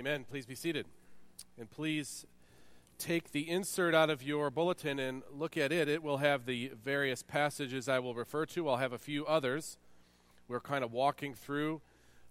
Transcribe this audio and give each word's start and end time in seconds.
Amen. 0.00 0.24
Please 0.24 0.46
be 0.46 0.54
seated. 0.54 0.86
And 1.58 1.70
please 1.70 2.24
take 2.96 3.32
the 3.32 3.50
insert 3.50 3.94
out 3.94 4.08
of 4.08 4.22
your 4.22 4.50
bulletin 4.50 4.98
and 4.98 5.22
look 5.30 5.58
at 5.58 5.72
it. 5.72 5.90
It 5.90 6.02
will 6.02 6.16
have 6.16 6.46
the 6.46 6.72
various 6.82 7.22
passages 7.22 7.86
I 7.86 7.98
will 7.98 8.14
refer 8.14 8.46
to. 8.46 8.66
I'll 8.66 8.78
have 8.78 8.94
a 8.94 8.98
few 8.98 9.26
others. 9.26 9.76
We're 10.48 10.60
kind 10.60 10.84
of 10.84 10.90
walking 10.90 11.34
through 11.34 11.82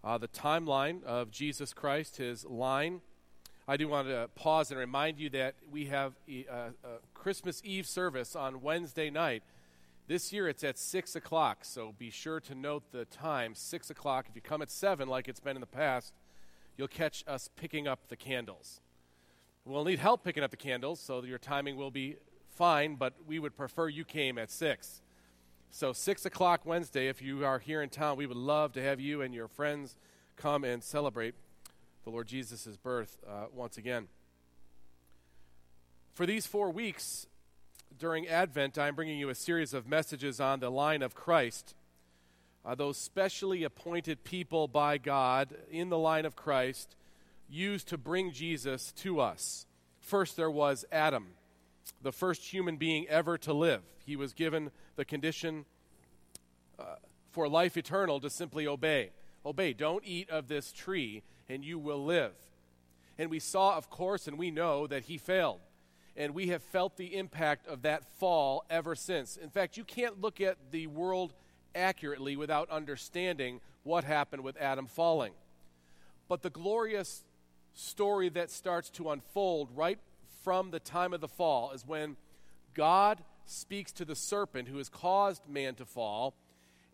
uh, 0.03 0.17
the 0.17 0.27
timeline 0.27 1.03
of 1.03 1.29
Jesus 1.29 1.71
Christ, 1.71 2.17
his 2.17 2.43
line. 2.43 3.01
I 3.67 3.77
do 3.77 3.87
want 3.87 4.07
to 4.07 4.31
pause 4.33 4.71
and 4.71 4.79
remind 4.79 5.19
you 5.19 5.29
that 5.29 5.53
we 5.71 5.85
have 5.85 6.13
a, 6.27 6.47
a, 6.49 6.71
Christmas 7.13 7.61
Eve 7.63 7.85
service 7.85 8.35
on 8.35 8.63
Wednesday 8.63 9.11
night. 9.11 9.43
This 10.07 10.33
year 10.33 10.47
it's 10.47 10.63
at 10.63 10.79
6 10.79 11.15
o'clock, 11.15 11.59
so 11.61 11.93
be 11.99 12.09
sure 12.09 12.39
to 12.39 12.55
note 12.55 12.91
the 12.91 13.05
time 13.05 13.53
6 13.53 13.91
o'clock. 13.91 14.25
If 14.27 14.35
you 14.35 14.41
come 14.41 14.63
at 14.63 14.71
7, 14.71 15.07
like 15.07 15.27
it's 15.27 15.39
been 15.39 15.55
in 15.55 15.61
the 15.61 15.67
past, 15.67 16.15
you'll 16.79 16.87
catch 16.87 17.25
us 17.27 17.49
picking 17.57 17.89
up 17.89 18.07
the 18.07 18.15
candles. 18.15 18.79
We'll 19.65 19.83
need 19.83 19.99
help 19.99 20.23
picking 20.23 20.43
up 20.43 20.51
the 20.51 20.55
candles, 20.55 21.01
so 21.01 21.21
your 21.23 21.37
timing 21.37 21.75
will 21.75 21.91
be 21.91 22.15
fine, 22.55 22.95
but 22.95 23.15
we 23.27 23.37
would 23.37 23.57
prefer 23.57 23.89
you 23.89 24.05
came 24.05 24.37
at 24.37 24.49
6. 24.49 25.01
So, 25.71 25.91
6 25.91 26.25
o'clock 26.25 26.61
Wednesday, 26.63 27.09
if 27.09 27.21
you 27.21 27.45
are 27.45 27.59
here 27.59 27.81
in 27.81 27.89
town, 27.89 28.15
we 28.15 28.25
would 28.25 28.37
love 28.37 28.71
to 28.73 28.81
have 28.81 29.01
you 29.01 29.21
and 29.21 29.33
your 29.33 29.49
friends 29.49 29.97
come 30.37 30.63
and 30.63 30.81
celebrate 30.81 31.35
the 32.05 32.11
Lord 32.11 32.27
Jesus' 32.27 32.77
birth 32.81 33.17
uh, 33.27 33.47
once 33.53 33.77
again. 33.77 34.07
For 36.13 36.25
these 36.25 36.45
four 36.45 36.71
weeks 36.71 37.27
during 37.97 38.25
Advent, 38.25 38.77
I'm 38.77 38.95
bringing 38.95 39.19
you 39.19 39.27
a 39.27 39.35
series 39.35 39.73
of 39.73 39.85
messages 39.85 40.39
on 40.39 40.61
the 40.61 40.71
line 40.71 41.01
of 41.01 41.13
Christ. 41.13 41.75
Uh, 42.65 42.75
those 42.75 42.97
specially 42.97 43.63
appointed 43.63 44.23
people 44.23 44.67
by 44.67 44.97
God 44.97 45.55
in 45.71 45.89
the 45.89 45.97
line 45.97 46.25
of 46.25 46.35
Christ 46.35 46.95
used 47.49 47.87
to 47.87 47.97
bring 47.97 48.31
Jesus 48.31 48.91
to 48.93 49.19
us. 49.19 49.65
First, 50.01 50.35
there 50.35 50.51
was 50.51 50.85
Adam, 50.91 51.27
the 52.01 52.11
first 52.11 52.53
human 52.53 52.77
being 52.77 53.07
ever 53.07 53.37
to 53.39 53.53
live. 53.53 53.81
He 54.05 54.15
was 54.15 54.33
given 54.33 54.71
the 54.95 55.05
condition 55.05 55.65
uh, 56.77 56.95
for 57.31 57.47
life 57.47 57.77
eternal 57.77 58.19
to 58.19 58.29
simply 58.29 58.67
obey. 58.67 59.11
Obey, 59.45 59.73
don't 59.73 60.03
eat 60.05 60.29
of 60.29 60.47
this 60.47 60.71
tree, 60.71 61.23
and 61.47 61.63
you 61.63 61.79
will 61.79 62.03
live. 62.03 62.33
And 63.17 63.29
we 63.29 63.39
saw, 63.39 63.77
of 63.77 63.89
course, 63.89 64.27
and 64.27 64.37
we 64.37 64.51
know 64.51 64.87
that 64.87 65.03
he 65.03 65.17
failed. 65.17 65.59
And 66.15 66.33
we 66.33 66.47
have 66.47 66.61
felt 66.61 66.97
the 66.97 67.15
impact 67.15 67.67
of 67.67 67.83
that 67.83 68.03
fall 68.17 68.65
ever 68.69 68.95
since. 68.95 69.37
In 69.37 69.49
fact, 69.49 69.77
you 69.77 69.83
can't 69.83 70.21
look 70.21 70.41
at 70.41 70.57
the 70.71 70.87
world 70.87 71.33
accurately 71.75 72.35
without 72.35 72.69
understanding 72.69 73.61
what 73.83 74.03
happened 74.03 74.43
with 74.43 74.57
Adam 74.57 74.87
falling. 74.87 75.33
But 76.27 76.41
the 76.41 76.49
glorious 76.49 77.23
story 77.73 78.29
that 78.29 78.51
starts 78.51 78.89
to 78.91 79.09
unfold 79.09 79.69
right 79.75 79.99
from 80.43 80.71
the 80.71 80.79
time 80.79 81.13
of 81.13 81.21
the 81.21 81.27
fall 81.27 81.71
is 81.71 81.85
when 81.85 82.15
God 82.73 83.23
speaks 83.45 83.91
to 83.93 84.05
the 84.05 84.15
serpent 84.15 84.67
who 84.67 84.77
has 84.77 84.89
caused 84.89 85.47
man 85.47 85.75
to 85.75 85.85
fall 85.85 86.35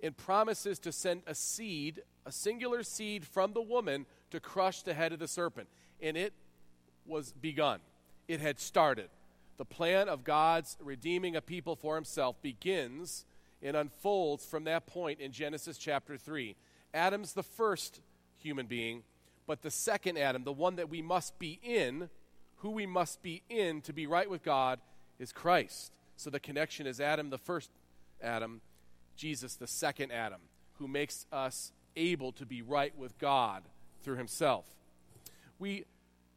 and 0.02 0.16
promises 0.16 0.80
to 0.80 0.92
send 0.92 1.22
a 1.28 1.36
seed, 1.36 2.02
a 2.26 2.32
singular 2.32 2.84
seed 2.84 3.26
from 3.26 3.54
the 3.54 3.62
woman 3.62 4.06
to 4.32 4.40
crush 4.40 4.82
the 4.82 4.94
head 4.94 5.14
of 5.14 5.20
the 5.20 5.28
serpent. 5.28 5.68
And 6.02 6.18
it 6.18 6.34
was 7.06 7.34
begun, 7.34 7.80
it 8.28 8.40
had 8.40 8.60
started. 8.60 9.10
The 9.58 9.66
plan 9.66 10.10
of 10.10 10.24
God's 10.24 10.78
redeeming 10.82 11.36
a 11.36 11.42
people 11.42 11.76
for 11.76 11.96
himself 11.96 12.42
begins 12.42 13.26
and 13.62 13.76
unfolds 13.76 14.46
from 14.46 14.66
that 14.66 14.88
point 14.88 15.20
in 15.20 15.32
Genesis 15.32 15.78
chapter 15.78 16.18
3. 16.18 16.56
Adam's 16.94 17.34
the 17.34 17.44
first 17.44 18.02
human 18.38 18.68
being, 18.68 19.04
but 19.48 19.62
the 19.62 19.72
second 19.72 20.18
Adam, 20.18 20.44
the 20.44 20.54
one 20.54 20.76
that 20.76 20.90
we 20.90 21.02
must 21.02 21.38
be 21.40 21.60
in, 21.64 22.10
who 22.58 22.72
we 22.72 22.86
must 22.86 23.22
be 23.22 23.44
in 23.50 23.82
to 23.82 23.94
be 23.94 24.08
right 24.08 24.30
with 24.30 24.44
God, 24.44 24.80
is 25.20 25.32
Christ. 25.32 25.92
So 26.16 26.30
the 26.30 26.40
connection 26.40 26.88
is 26.88 27.00
Adam, 27.00 27.30
the 27.30 27.38
first 27.38 27.70
Adam, 28.22 28.62
Jesus, 29.16 29.56
the 29.56 29.68
second 29.68 30.12
Adam, 30.12 30.42
who 30.74 30.88
makes 30.88 31.26
us 31.32 31.72
able 31.96 32.32
to 32.34 32.46
be 32.46 32.62
right 32.62 32.98
with 32.98 33.18
God 33.18 33.64
through 34.02 34.18
himself. 34.18 34.66
We 35.60 35.86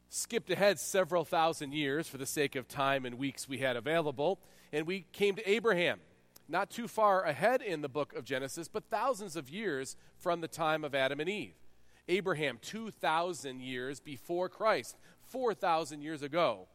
skipped 0.09 0.51
ahead 0.51 0.79
several 0.79 1.25
thousand 1.25 1.75
years 1.75 2.09
for 2.09 2.19
the 2.19 2.27
sake 2.27 2.57
of 2.57 2.69
time 2.69 3.05
and 3.05 3.19
weeks 3.19 3.49
we 3.49 3.59
had 3.59 3.77
available, 3.77 4.39
and 4.73 4.87
we 4.87 5.05
came 5.13 5.35
to 5.37 5.51
Abraham, 5.51 6.01
not 6.49 6.71
too 6.71 6.89
far 6.89 7.23
ahead 7.23 7.63
in 7.63 7.83
the 7.83 7.89
book 7.89 8.15
of 8.15 8.25
Genesis, 8.25 8.69
but 8.69 8.85
thousands 8.91 9.37
of 9.37 9.51
years 9.51 9.97
from 10.17 10.41
the 10.41 10.49
time 10.49 10.83
of 10.85 10.95
Adam 10.95 11.21
and 11.21 11.29
Eve. 11.29 11.55
Abraham, 12.09 12.59
2,000 12.63 13.61
years 13.61 14.01
before 14.01 14.49
Christ, 14.49 14.97
4,000 15.25 16.01
years 16.01 16.23
ago. 16.23 16.67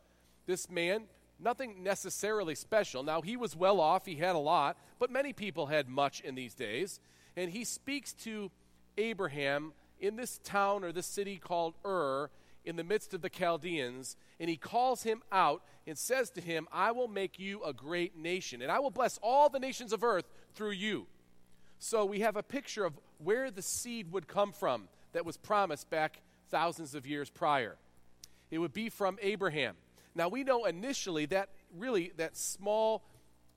This 0.45 0.69
man, 0.69 1.05
nothing 1.39 1.81
necessarily 1.81 2.53
special. 2.53 3.01
Now, 3.01 3.21
he 3.21 3.35
was 3.35 3.55
well 3.55 3.79
off, 3.81 4.05
he 4.05 4.15
had 4.15 4.35
a 4.35 4.39
lot, 4.39 4.77
but 4.99 5.09
many 5.09 5.33
people 5.33 5.65
had 5.65 5.89
much 5.89 6.21
in 6.21 6.35
these 6.35 6.53
days. 6.53 6.99
And 7.35 7.49
he 7.49 7.63
speaks 7.63 8.13
to 8.13 8.51
Abraham 8.97 9.73
in 9.99 10.17
this 10.17 10.39
town 10.43 10.83
or 10.83 10.91
this 10.91 11.07
city 11.07 11.37
called 11.37 11.73
Ur 11.83 12.29
in 12.65 12.75
the 12.75 12.83
midst 12.83 13.13
of 13.13 13.21
the 13.21 13.29
Chaldeans, 13.29 14.15
and 14.39 14.49
he 14.49 14.57
calls 14.57 15.03
him 15.03 15.21
out 15.31 15.63
and 15.85 15.97
says 15.97 16.29
to 16.31 16.41
him, 16.41 16.67
I 16.71 16.91
will 16.91 17.07
make 17.07 17.39
you 17.39 17.63
a 17.63 17.73
great 17.73 18.17
nation, 18.17 18.61
and 18.61 18.71
I 18.71 18.79
will 18.79 18.91
bless 18.91 19.19
all 19.21 19.49
the 19.49 19.59
nations 19.59 19.93
of 19.93 20.03
earth 20.03 20.25
through 20.55 20.71
you. 20.71 21.07
So 21.79 22.05
we 22.05 22.21
have 22.21 22.37
a 22.37 22.43
picture 22.43 22.85
of 22.85 22.93
where 23.17 23.51
the 23.51 23.61
seed 23.61 24.11
would 24.11 24.27
come 24.27 24.53
from 24.53 24.87
that 25.11 25.25
was 25.25 25.37
promised 25.37 25.89
back 25.89 26.21
thousands 26.49 26.95
of 26.95 27.05
years 27.05 27.29
prior. 27.29 27.75
It 28.51 28.59
would 28.59 28.73
be 28.73 28.89
from 28.89 29.17
Abraham. 29.21 29.75
Now 30.15 30.29
we 30.29 30.43
know 30.43 30.65
initially 30.65 31.25
that 31.27 31.49
really 31.75 32.11
that 32.17 32.37
small 32.37 33.03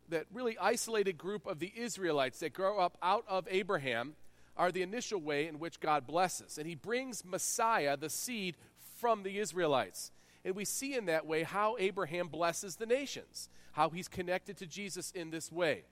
that 0.08 0.26
really 0.32 0.56
isolated 0.58 1.18
group 1.18 1.46
of 1.46 1.58
the 1.58 1.72
Israelites 1.76 2.38
that 2.40 2.52
grow 2.52 2.78
up 2.78 2.96
out 3.02 3.24
of 3.28 3.46
Abraham 3.50 4.14
are 4.56 4.72
the 4.72 4.82
initial 4.82 5.20
way 5.20 5.46
in 5.46 5.58
which 5.58 5.80
God 5.80 6.06
blesses. 6.06 6.58
And 6.58 6.66
he 6.66 6.74
brings 6.74 7.24
Messiah, 7.24 7.96
the 7.96 8.08
seed, 8.08 8.56
from 8.98 9.22
the 9.22 9.38
Israelites. 9.38 10.10
And 10.44 10.54
we 10.54 10.64
see 10.64 10.94
in 10.94 11.06
that 11.06 11.26
way 11.26 11.42
how 11.42 11.76
Abraham 11.78 12.28
blesses 12.28 12.76
the 12.76 12.86
nations, 12.86 13.48
how 13.72 13.90
he's 13.90 14.08
connected 14.08 14.56
to 14.58 14.66
Jesus 14.66 15.10
in 15.10 15.30
this 15.30 15.50
way. 15.50 15.82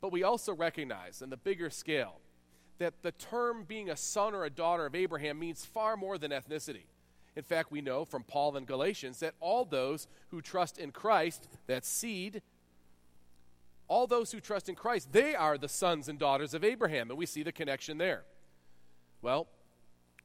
But 0.00 0.12
we 0.12 0.22
also 0.22 0.54
recognize, 0.54 1.22
in 1.22 1.30
the 1.30 1.36
bigger 1.36 1.70
scale, 1.70 2.20
that 2.78 3.02
the 3.02 3.12
term 3.12 3.64
being 3.66 3.90
a 3.90 3.96
son 3.96 4.34
or 4.34 4.44
a 4.44 4.50
daughter 4.50 4.86
of 4.86 4.94
Abraham 4.94 5.38
means 5.38 5.64
far 5.64 5.96
more 5.96 6.18
than 6.18 6.30
ethnicity. 6.30 6.84
In 7.36 7.42
fact, 7.42 7.70
we 7.70 7.80
know 7.80 8.04
from 8.04 8.22
Paul 8.22 8.56
in 8.56 8.64
Galatians 8.64 9.20
that 9.20 9.34
all 9.40 9.64
those 9.64 10.08
who 10.30 10.40
trust 10.40 10.78
in 10.78 10.90
Christ, 10.90 11.48
that 11.66 11.84
seed, 11.84 12.42
all 13.88 14.06
those 14.06 14.32
who 14.32 14.40
trust 14.40 14.68
in 14.68 14.74
Christ, 14.74 15.12
they 15.12 15.34
are 15.34 15.58
the 15.58 15.68
sons 15.68 16.08
and 16.08 16.18
daughters 16.18 16.54
of 16.54 16.64
Abraham. 16.64 17.10
And 17.10 17.18
we 17.18 17.26
see 17.26 17.42
the 17.42 17.52
connection 17.52 17.98
there. 17.98 18.24
Well, 19.22 19.46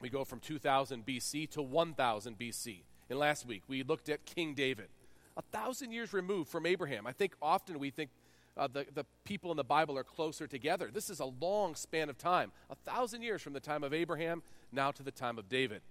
we 0.00 0.08
go 0.08 0.24
from 0.24 0.40
2000 0.40 1.04
BC 1.04 1.50
to 1.50 1.62
1000 1.62 2.38
BC. 2.38 2.82
And 3.08 3.18
last 3.18 3.46
week 3.46 3.62
we 3.68 3.82
looked 3.82 4.08
at 4.08 4.24
King 4.24 4.54
David, 4.54 4.88
a 5.36 5.42
thousand 5.42 5.92
years 5.92 6.12
removed 6.12 6.50
from 6.50 6.66
Abraham. 6.66 7.06
I 7.06 7.12
think 7.12 7.34
often 7.40 7.78
we 7.78 7.90
think 7.90 8.10
uh, 8.56 8.68
the, 8.72 8.86
the 8.94 9.04
people 9.24 9.50
in 9.50 9.56
the 9.56 9.64
Bible 9.64 9.98
are 9.98 10.04
closer 10.04 10.46
together. 10.46 10.90
This 10.92 11.10
is 11.10 11.20
a 11.20 11.26
long 11.26 11.74
span 11.74 12.08
of 12.08 12.16
time, 12.16 12.52
a 12.70 12.74
thousand 12.74 13.22
years 13.22 13.42
from 13.42 13.52
the 13.52 13.60
time 13.60 13.84
of 13.84 13.92
Abraham 13.92 14.42
now 14.72 14.90
to 14.92 15.02
the 15.02 15.10
time 15.10 15.38
of 15.38 15.48
David. 15.48 15.82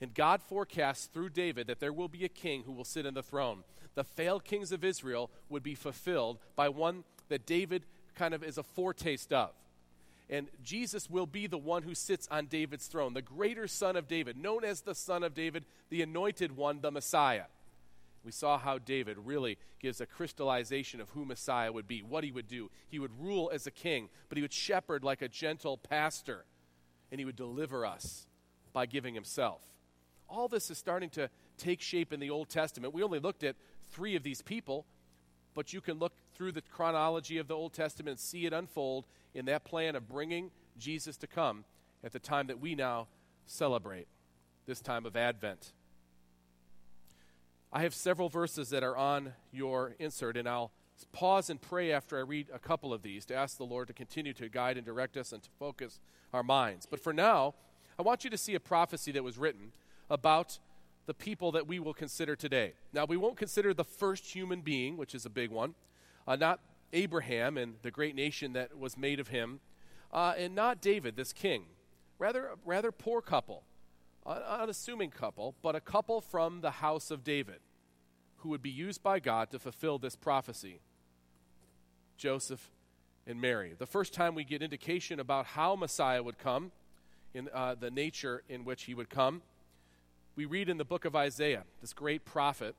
And 0.00 0.14
God 0.14 0.42
forecasts 0.42 1.06
through 1.06 1.30
David 1.30 1.66
that 1.66 1.80
there 1.80 1.92
will 1.92 2.08
be 2.08 2.24
a 2.24 2.28
king 2.28 2.62
who 2.64 2.72
will 2.72 2.84
sit 2.84 3.06
in 3.06 3.14
the 3.14 3.22
throne 3.22 3.64
the 3.96 4.04
failed 4.04 4.44
kings 4.44 4.70
of 4.70 4.84
Israel 4.84 5.30
would 5.48 5.64
be 5.64 5.74
fulfilled 5.74 6.38
by 6.54 6.68
one 6.68 7.02
that 7.28 7.44
David 7.44 7.84
kind 8.14 8.32
of 8.32 8.44
is 8.44 8.58
a 8.58 8.62
foretaste 8.62 9.32
of. 9.32 9.50
And 10.28 10.48
Jesus 10.62 11.08
will 11.08 11.26
be 11.26 11.46
the 11.46 11.58
one 11.58 11.84
who 11.84 11.94
sits 11.94 12.26
on 12.30 12.46
David's 12.46 12.88
throne, 12.88 13.14
the 13.14 13.22
greater 13.22 13.68
son 13.68 13.96
of 13.96 14.08
David, 14.08 14.36
known 14.36 14.64
as 14.64 14.80
the 14.80 14.94
son 14.94 15.22
of 15.22 15.34
David, 15.34 15.64
the 15.88 16.02
anointed 16.02 16.56
one, 16.56 16.80
the 16.80 16.90
Messiah. 16.90 17.44
We 18.24 18.32
saw 18.32 18.58
how 18.58 18.78
David 18.78 19.18
really 19.24 19.56
gives 19.78 20.00
a 20.00 20.06
crystallization 20.06 21.00
of 21.00 21.10
who 21.10 21.24
Messiah 21.24 21.70
would 21.70 21.86
be, 21.86 22.02
what 22.02 22.24
he 22.24 22.32
would 22.32 22.48
do. 22.48 22.72
He 22.88 22.98
would 22.98 23.12
rule 23.20 23.52
as 23.54 23.68
a 23.68 23.70
king, 23.70 24.08
but 24.28 24.36
he 24.36 24.42
would 24.42 24.52
shepherd 24.52 25.04
like 25.04 25.22
a 25.22 25.28
gentle 25.28 25.76
pastor, 25.76 26.44
and 27.12 27.20
he 27.20 27.24
would 27.24 27.36
deliver 27.36 27.86
us 27.86 28.26
by 28.72 28.86
giving 28.86 29.14
himself. 29.14 29.60
All 30.28 30.48
this 30.48 30.72
is 30.72 30.78
starting 30.78 31.10
to 31.10 31.30
take 31.56 31.80
shape 31.80 32.12
in 32.12 32.18
the 32.18 32.30
Old 32.30 32.48
Testament. 32.48 32.92
We 32.92 33.04
only 33.04 33.20
looked 33.20 33.44
at 33.44 33.54
three 33.92 34.16
of 34.16 34.24
these 34.24 34.42
people, 34.42 34.86
but 35.54 35.72
you 35.72 35.80
can 35.80 36.00
look 36.00 36.14
through 36.34 36.50
the 36.50 36.62
chronology 36.62 37.38
of 37.38 37.46
the 37.46 37.54
Old 37.54 37.74
Testament 37.74 38.10
and 38.10 38.20
see 38.20 38.44
it 38.44 38.52
unfold 38.52 39.06
in 39.36 39.44
that 39.44 39.64
plan 39.64 39.94
of 39.94 40.08
bringing 40.08 40.50
Jesus 40.78 41.16
to 41.18 41.26
come 41.26 41.64
at 42.02 42.12
the 42.12 42.18
time 42.18 42.46
that 42.46 42.58
we 42.58 42.74
now 42.74 43.06
celebrate, 43.46 44.08
this 44.66 44.80
time 44.80 45.04
of 45.04 45.14
Advent. 45.14 45.72
I 47.70 47.82
have 47.82 47.94
several 47.94 48.30
verses 48.30 48.70
that 48.70 48.82
are 48.82 48.96
on 48.96 49.34
your 49.52 49.94
insert, 49.98 50.38
and 50.38 50.48
I'll 50.48 50.72
pause 51.12 51.50
and 51.50 51.60
pray 51.60 51.92
after 51.92 52.16
I 52.16 52.22
read 52.22 52.46
a 52.52 52.58
couple 52.58 52.94
of 52.94 53.02
these 53.02 53.26
to 53.26 53.34
ask 53.34 53.58
the 53.58 53.64
Lord 53.64 53.88
to 53.88 53.92
continue 53.92 54.32
to 54.32 54.48
guide 54.48 54.78
and 54.78 54.86
direct 54.86 55.18
us 55.18 55.32
and 55.32 55.42
to 55.42 55.50
focus 55.58 56.00
our 56.32 56.42
minds. 56.42 56.86
But 56.86 57.00
for 57.00 57.12
now, 57.12 57.54
I 57.98 58.02
want 58.02 58.24
you 58.24 58.30
to 58.30 58.38
see 58.38 58.54
a 58.54 58.60
prophecy 58.60 59.12
that 59.12 59.22
was 59.22 59.36
written 59.36 59.72
about 60.08 60.58
the 61.04 61.14
people 61.14 61.52
that 61.52 61.66
we 61.66 61.78
will 61.78 61.94
consider 61.94 62.36
today. 62.36 62.72
Now, 62.94 63.04
we 63.04 63.18
won't 63.18 63.36
consider 63.36 63.74
the 63.74 63.84
first 63.84 64.34
human 64.34 64.62
being, 64.62 64.96
which 64.96 65.14
is 65.14 65.26
a 65.26 65.30
big 65.30 65.50
one, 65.50 65.74
uh, 66.26 66.36
not 66.36 66.60
Abraham 66.96 67.56
and 67.56 67.74
the 67.82 67.90
great 67.90 68.14
nation 68.14 68.54
that 68.54 68.76
was 68.78 68.96
made 68.96 69.20
of 69.20 69.28
him, 69.28 69.60
uh, 70.12 70.34
and 70.36 70.54
not 70.54 70.80
David, 70.80 71.14
this 71.14 71.32
king. 71.32 71.64
Rather, 72.18 72.52
rather 72.64 72.90
poor 72.90 73.20
couple, 73.20 73.64
an 74.24 74.38
unassuming 74.38 75.10
couple, 75.10 75.54
but 75.62 75.76
a 75.76 75.80
couple 75.80 76.20
from 76.20 76.62
the 76.62 76.70
house 76.70 77.10
of 77.10 77.22
David 77.22 77.60
who 78.38 78.48
would 78.48 78.62
be 78.62 78.70
used 78.70 79.02
by 79.02 79.18
God 79.18 79.50
to 79.50 79.58
fulfill 79.58 79.98
this 79.98 80.16
prophecy 80.16 80.80
Joseph 82.16 82.70
and 83.26 83.40
Mary. 83.40 83.74
The 83.78 83.86
first 83.86 84.14
time 84.14 84.34
we 84.34 84.44
get 84.44 84.62
indication 84.62 85.20
about 85.20 85.46
how 85.46 85.76
Messiah 85.76 86.22
would 86.22 86.38
come, 86.38 86.72
in 87.34 87.50
uh, 87.52 87.74
the 87.78 87.90
nature 87.90 88.42
in 88.48 88.64
which 88.64 88.84
he 88.84 88.94
would 88.94 89.10
come, 89.10 89.42
we 90.34 90.46
read 90.46 90.70
in 90.70 90.78
the 90.78 90.84
book 90.84 91.04
of 91.04 91.14
Isaiah, 91.14 91.64
this 91.82 91.92
great 91.92 92.24
prophet 92.24 92.74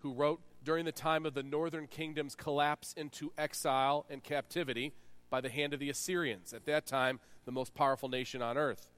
who 0.00 0.12
wrote 0.12 0.40
during 0.64 0.84
the 0.84 0.92
time 0.92 1.26
of 1.26 1.34
the 1.34 1.42
northern 1.42 1.86
kingdom's 1.86 2.34
collapse 2.34 2.94
into 2.96 3.32
exile 3.36 4.06
and 4.08 4.22
captivity 4.22 4.92
by 5.30 5.40
the 5.40 5.50
hand 5.50 5.74
of 5.74 5.80
the 5.80 5.90
Assyrians, 5.90 6.52
at 6.52 6.64
that 6.66 6.86
time, 6.86 7.20
the 7.44 7.52
most 7.52 7.74
powerful 7.74 8.08
nation 8.08 8.42
on 8.42 8.56
earth. 8.56 8.88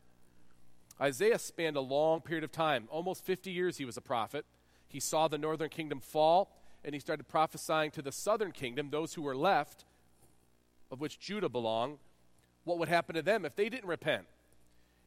Isaiah 1.00 1.38
spanned 1.38 1.76
a 1.76 1.80
long 1.80 2.20
period 2.20 2.44
of 2.44 2.52
time, 2.52 2.88
almost 2.90 3.24
50 3.24 3.50
years 3.50 3.76
he 3.76 3.84
was 3.84 3.96
a 3.96 4.02
prophet. 4.02 4.46
He 4.88 5.00
saw 5.00 5.28
the 5.28 5.38
northern 5.38 5.68
kingdom 5.68 6.00
fall, 6.00 6.50
and 6.84 6.94
he 6.94 7.00
started 7.00 7.28
prophesying 7.28 7.90
to 7.92 8.02
the 8.02 8.12
southern 8.12 8.52
kingdom, 8.52 8.90
those 8.90 9.14
who 9.14 9.22
were 9.22 9.36
left, 9.36 9.84
of 10.90 11.00
which 11.00 11.18
Judah 11.18 11.48
belonged, 11.48 11.98
what 12.64 12.78
would 12.78 12.88
happen 12.88 13.14
to 13.14 13.22
them 13.22 13.44
if 13.44 13.56
they 13.56 13.68
didn't 13.68 13.88
repent. 13.88 14.26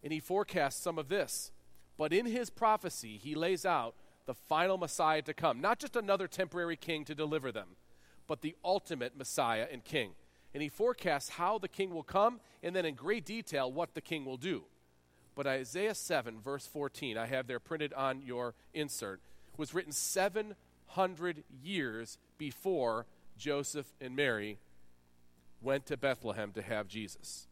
And 0.03 0.13
he 0.13 0.19
forecasts 0.19 0.81
some 0.81 0.99
of 0.99 1.09
this. 1.09 1.51
But 1.97 2.13
in 2.13 2.25
his 2.25 2.49
prophecy, 2.49 3.17
he 3.17 3.35
lays 3.35 3.65
out 3.65 3.95
the 4.29 4.35
final 4.35 4.77
Messiah 4.77 5.23
to 5.23 5.33
come, 5.33 5.59
not 5.59 5.79
just 5.79 5.95
another 5.95 6.27
temporary 6.27 6.75
king 6.75 7.03
to 7.03 7.15
deliver 7.15 7.51
them, 7.51 7.69
but 8.27 8.41
the 8.41 8.55
ultimate 8.63 9.17
Messiah 9.17 9.65
and 9.71 9.83
king. 9.83 10.11
And 10.53 10.61
he 10.61 10.69
forecasts 10.69 11.29
how 11.29 11.57
the 11.57 11.67
king 11.67 11.95
will 11.95 12.03
come, 12.03 12.39
and 12.61 12.75
then 12.75 12.85
in 12.85 12.93
great 12.93 13.25
detail 13.25 13.71
what 13.71 13.95
the 13.95 14.01
king 14.01 14.25
will 14.25 14.37
do. 14.37 14.65
But 15.33 15.47
Isaiah 15.47 15.95
7, 15.95 16.41
verse 16.41 16.67
14, 16.67 17.17
I 17.17 17.25
have 17.25 17.47
there 17.47 17.59
printed 17.59 17.91
on 17.93 18.21
your 18.21 18.53
insert, 18.71 19.19
was 19.57 19.73
written 19.73 19.91
700 19.91 21.43
years 21.63 22.19
before 22.37 23.07
Joseph 23.35 23.91
and 23.99 24.15
Mary 24.15 24.59
went 25.59 25.87
to 25.87 25.97
Bethlehem 25.97 26.51
to 26.51 26.61
have 26.61 26.87
Jesus. 26.87 27.47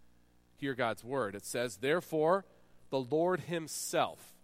Hear 0.58 0.76
God's 0.76 1.04
word. 1.04 1.34
It 1.34 1.44
says, 1.44 1.78
Therefore, 1.78 2.46
the 2.92 3.00
Lord 3.00 3.40
Himself 3.40 4.36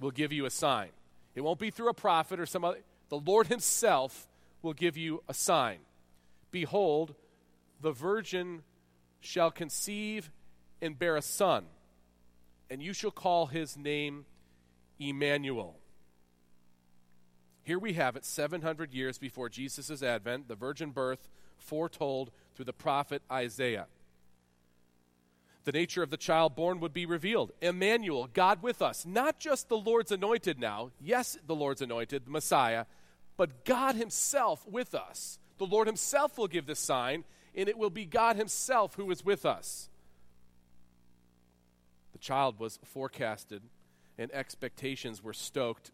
will 0.00 0.10
give 0.10 0.32
you 0.32 0.44
a 0.44 0.50
sign. 0.50 0.88
It 1.34 1.42
won't 1.42 1.58
be 1.58 1.70
through 1.70 1.88
a 1.88 1.94
prophet 1.94 2.40
or 2.40 2.46
some 2.46 2.64
other. 2.64 2.78
The 3.08 3.18
Lord 3.18 3.46
Himself 3.46 4.26
will 4.62 4.72
give 4.72 4.96
you 4.96 5.22
a 5.28 5.34
sign. 5.34 5.78
Behold, 6.50 7.14
the 7.80 7.92
virgin 7.92 8.62
shall 9.20 9.50
conceive 9.50 10.30
and 10.82 10.98
bear 10.98 11.16
a 11.16 11.22
son, 11.22 11.66
and 12.68 12.82
you 12.82 12.92
shall 12.92 13.10
call 13.10 13.46
his 13.46 13.76
name 13.76 14.24
Emmanuel. 14.98 15.76
Here 17.62 17.78
we 17.78 17.92
have 17.94 18.16
it 18.16 18.24
700 18.24 18.92
years 18.92 19.18
before 19.18 19.48
Jesus' 19.48 20.02
advent, 20.02 20.48
the 20.48 20.54
virgin 20.54 20.90
birth 20.90 21.28
foretold 21.58 22.30
through 22.54 22.64
the 22.64 22.72
prophet 22.72 23.22
Isaiah. 23.30 23.86
The 25.64 25.72
nature 25.72 26.02
of 26.02 26.10
the 26.10 26.16
child 26.16 26.56
born 26.56 26.80
would 26.80 26.92
be 26.92 27.06
revealed. 27.06 27.52
Emmanuel, 27.60 28.28
God 28.32 28.62
with 28.62 28.80
us. 28.80 29.04
Not 29.04 29.38
just 29.38 29.68
the 29.68 29.76
Lord's 29.76 30.10
anointed 30.10 30.58
now. 30.58 30.90
Yes, 31.00 31.36
the 31.46 31.54
Lord's 31.54 31.82
anointed, 31.82 32.26
the 32.26 32.30
Messiah, 32.30 32.86
but 33.36 33.64
God 33.64 33.94
Himself 33.94 34.66
with 34.66 34.94
us. 34.94 35.38
The 35.58 35.66
Lord 35.66 35.86
Himself 35.86 36.38
will 36.38 36.48
give 36.48 36.66
this 36.66 36.80
sign, 36.80 37.24
and 37.54 37.68
it 37.68 37.76
will 37.76 37.90
be 37.90 38.06
God 38.06 38.36
Himself 38.36 38.94
who 38.94 39.10
is 39.10 39.24
with 39.24 39.44
us. 39.44 39.90
The 42.12 42.18
child 42.18 42.58
was 42.58 42.78
forecasted, 42.82 43.62
and 44.18 44.30
expectations 44.32 45.22
were 45.22 45.34
stoked 45.34 45.90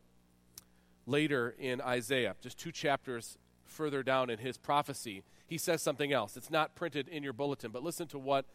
later 1.06 1.54
in 1.58 1.80
Isaiah, 1.80 2.34
just 2.40 2.58
two 2.58 2.72
chapters 2.72 3.38
further 3.64 4.02
down 4.02 4.30
in 4.30 4.38
his 4.38 4.56
prophecy, 4.56 5.22
he 5.46 5.58
says 5.58 5.82
something 5.82 6.12
else. 6.12 6.36
It's 6.36 6.50
not 6.50 6.74
printed 6.74 7.08
in 7.08 7.22
your 7.22 7.32
bulletin, 7.32 7.70
but 7.70 7.82
listen 7.82 8.06
to 8.08 8.18
what 8.18 8.46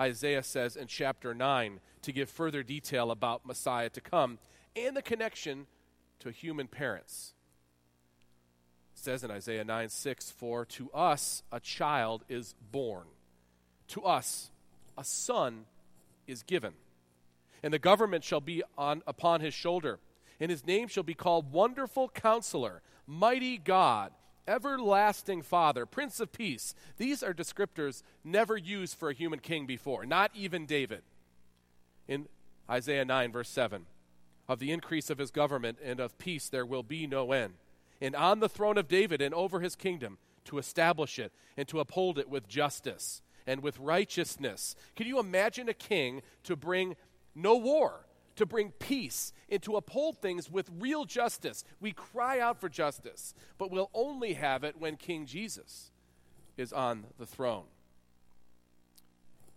Isaiah 0.00 0.42
says 0.42 0.76
in 0.76 0.86
chapter 0.86 1.34
9 1.34 1.80
to 2.02 2.12
give 2.12 2.30
further 2.30 2.62
detail 2.62 3.10
about 3.10 3.44
Messiah 3.44 3.90
to 3.90 4.00
come 4.00 4.38
and 4.74 4.96
the 4.96 5.02
connection 5.02 5.66
to 6.20 6.30
human 6.30 6.66
parents. 6.66 7.34
It 8.94 9.00
says 9.00 9.22
in 9.22 9.30
Isaiah 9.30 9.64
9 9.64 9.88
6, 9.90 10.30
For 10.30 10.64
to 10.64 10.90
us 10.92 11.42
a 11.52 11.60
child 11.60 12.24
is 12.28 12.54
born, 12.72 13.06
to 13.88 14.02
us 14.02 14.50
a 14.96 15.04
son 15.04 15.66
is 16.26 16.42
given, 16.42 16.72
and 17.62 17.72
the 17.72 17.78
government 17.78 18.24
shall 18.24 18.40
be 18.40 18.62
on, 18.78 19.02
upon 19.06 19.40
his 19.42 19.52
shoulder 19.52 20.00
and 20.40 20.50
his 20.50 20.66
name 20.66 20.88
shall 20.88 21.02
be 21.02 21.14
called 21.14 21.52
Wonderful 21.52 22.08
Counselor, 22.08 22.82
Mighty 23.06 23.58
God, 23.58 24.12
Everlasting 24.50 25.42
Father, 25.42 25.86
Prince 25.86 26.18
of 26.18 26.32
Peace. 26.32 26.74
These 26.98 27.22
are 27.22 27.32
descriptors 27.32 28.02
never 28.24 28.56
used 28.56 28.96
for 28.96 29.08
a 29.08 29.14
human 29.14 29.38
king 29.38 29.64
before, 29.64 30.04
not 30.04 30.32
even 30.34 30.66
David. 30.66 31.02
In 32.08 32.26
Isaiah 32.68 33.04
9, 33.04 33.30
verse 33.30 33.48
7, 33.48 33.86
of 34.48 34.58
the 34.58 34.72
increase 34.72 35.08
of 35.08 35.18
his 35.18 35.30
government 35.30 35.78
and 35.82 36.00
of 36.00 36.18
peace 36.18 36.48
there 36.48 36.66
will 36.66 36.82
be 36.82 37.06
no 37.06 37.30
end. 37.30 37.54
And 38.00 38.16
on 38.16 38.40
the 38.40 38.48
throne 38.48 38.76
of 38.76 38.88
David 38.88 39.22
and 39.22 39.32
over 39.32 39.60
his 39.60 39.76
kingdom, 39.76 40.18
to 40.46 40.58
establish 40.58 41.18
it 41.18 41.32
and 41.56 41.68
to 41.68 41.80
uphold 41.80 42.18
it 42.18 42.28
with 42.28 42.48
justice 42.48 43.22
and 43.46 43.62
with 43.62 43.78
righteousness. 43.78 44.74
Can 44.96 45.06
you 45.06 45.18
imagine 45.18 45.68
a 45.68 45.74
king 45.74 46.22
to 46.44 46.56
bring 46.56 46.96
no 47.34 47.56
war, 47.56 48.06
to 48.40 48.46
bring 48.46 48.70
peace 48.78 49.34
and 49.50 49.62
to 49.62 49.76
uphold 49.76 50.16
things 50.16 50.50
with 50.50 50.70
real 50.78 51.04
justice. 51.04 51.62
We 51.78 51.92
cry 51.92 52.40
out 52.40 52.58
for 52.58 52.70
justice, 52.70 53.34
but 53.58 53.70
we'll 53.70 53.90
only 53.92 54.32
have 54.32 54.64
it 54.64 54.80
when 54.80 54.96
King 54.96 55.26
Jesus 55.26 55.90
is 56.56 56.72
on 56.72 57.04
the 57.18 57.26
throne. 57.26 57.66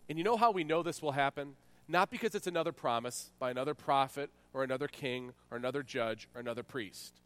And 0.10 0.18
you 0.18 0.26
know 0.26 0.36
how 0.36 0.52
we 0.52 0.66
know 0.66 0.84
this 0.84 1.02
will 1.02 1.14
happen? 1.14 1.54
Not 1.88 2.12
because 2.12 2.36
it's 2.36 2.46
another 2.46 2.74
promise 2.74 3.32
by 3.40 3.52
another 3.52 3.74
prophet 3.74 4.30
or 4.54 4.64
another 4.64 4.90
king 4.90 5.32
or 5.50 5.56
another 5.56 5.82
judge 5.82 6.28
or 6.36 6.42
another 6.42 6.64
priest. 6.64 7.22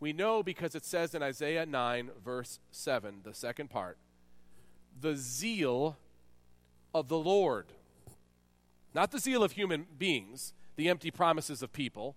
We 0.00 0.12
know 0.12 0.42
because 0.42 0.74
it 0.74 0.84
says 0.84 1.14
in 1.14 1.22
Isaiah 1.22 1.66
9, 1.66 2.10
verse 2.24 2.58
7, 2.72 3.20
the 3.22 3.34
second 3.34 3.70
part, 3.70 3.96
the 5.00 5.14
zeal 5.14 5.98
of 6.92 7.06
the 7.06 7.18
Lord. 7.18 7.66
Not 8.92 9.12
the 9.12 9.20
zeal 9.20 9.44
of 9.44 9.52
human 9.52 9.86
beings, 9.96 10.52
the 10.80 10.88
empty 10.88 11.10
promises 11.10 11.62
of 11.62 11.74
people. 11.74 12.16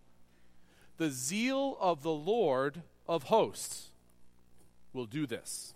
The 0.96 1.10
zeal 1.10 1.76
of 1.82 2.02
the 2.02 2.14
Lord 2.14 2.84
of 3.10 3.24
hosts 3.24 3.92
will 4.94 5.04
do 5.06 5.28
this. 5.28 5.74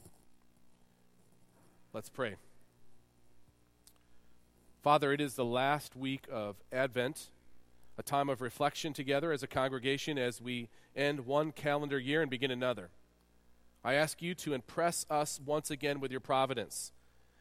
Let's 1.92 2.08
pray. 2.08 2.36
Father, 4.82 5.12
it 5.12 5.20
is 5.20 5.34
the 5.34 5.44
last 5.44 5.98
week 5.98 6.28
of 6.32 6.56
Advent, 6.72 7.28
a 7.98 8.04
time 8.04 8.30
of 8.30 8.40
reflection 8.40 8.94
together 8.94 9.34
as 9.34 9.44
a 9.44 9.48
congregation 9.48 10.18
as 10.18 10.40
we 10.40 10.70
end 10.96 11.26
one 11.26 11.52
calendar 11.52 12.00
year 12.00 12.22
and 12.22 12.32
begin 12.32 12.52
another. 12.52 12.88
I 13.84 13.96
ask 13.96 14.22
you 14.22 14.34
to 14.36 14.54
impress 14.54 15.06
us 15.10 15.42
once 15.46 15.70
again 15.70 16.00
with 16.00 16.10
your 16.10 16.22
providence. 16.22 16.94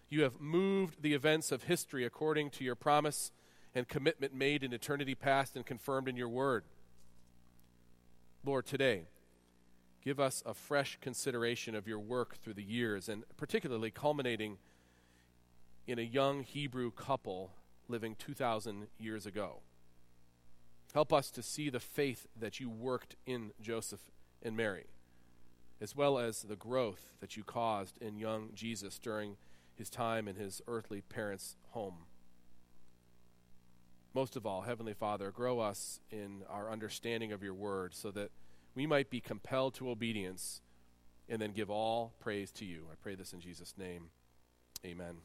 You 0.08 0.24
have 0.24 0.40
moved 0.40 1.02
the 1.02 1.14
events 1.14 1.52
of 1.52 1.62
history 1.62 2.04
according 2.04 2.50
to 2.50 2.64
your 2.64 2.74
promise 2.74 3.30
and 3.76 3.86
commitment 3.86 4.34
made 4.34 4.64
in 4.64 4.72
eternity 4.72 5.14
past 5.14 5.54
and 5.54 5.66
confirmed 5.66 6.08
in 6.08 6.16
your 6.16 6.30
word. 6.30 6.64
Lord, 8.42 8.64
today, 8.64 9.02
give 10.02 10.18
us 10.18 10.42
a 10.46 10.54
fresh 10.54 10.96
consideration 11.02 11.74
of 11.74 11.86
your 11.86 11.98
work 11.98 12.38
through 12.38 12.54
the 12.54 12.62
years, 12.62 13.06
and 13.06 13.24
particularly 13.36 13.90
culminating 13.90 14.56
in 15.86 15.98
a 15.98 16.02
young 16.02 16.42
Hebrew 16.42 16.90
couple 16.90 17.52
living 17.86 18.16
2,000 18.18 18.86
years 18.98 19.26
ago. 19.26 19.60
Help 20.94 21.12
us 21.12 21.30
to 21.32 21.42
see 21.42 21.68
the 21.68 21.78
faith 21.78 22.26
that 22.34 22.58
you 22.58 22.70
worked 22.70 23.16
in 23.26 23.50
Joseph 23.60 24.10
and 24.42 24.56
Mary, 24.56 24.86
as 25.82 25.94
well 25.94 26.18
as 26.18 26.40
the 26.40 26.56
growth 26.56 27.12
that 27.20 27.36
you 27.36 27.44
caused 27.44 27.98
in 28.00 28.16
young 28.16 28.48
Jesus 28.54 28.98
during 28.98 29.36
his 29.74 29.90
time 29.90 30.26
in 30.26 30.36
his 30.36 30.62
earthly 30.66 31.02
parents' 31.02 31.56
home. 31.72 32.06
Most 34.16 34.34
of 34.34 34.46
all, 34.46 34.62
Heavenly 34.62 34.94
Father, 34.94 35.30
grow 35.30 35.60
us 35.60 36.00
in 36.10 36.42
our 36.48 36.72
understanding 36.72 37.32
of 37.32 37.42
your 37.42 37.52
word 37.52 37.94
so 37.94 38.10
that 38.12 38.30
we 38.74 38.86
might 38.86 39.10
be 39.10 39.20
compelled 39.20 39.74
to 39.74 39.90
obedience 39.90 40.62
and 41.28 41.38
then 41.38 41.52
give 41.52 41.68
all 41.68 42.14
praise 42.18 42.50
to 42.52 42.64
you. 42.64 42.86
I 42.90 42.94
pray 42.94 43.14
this 43.14 43.34
in 43.34 43.40
Jesus' 43.40 43.74
name. 43.76 44.04
Amen. 44.86 45.16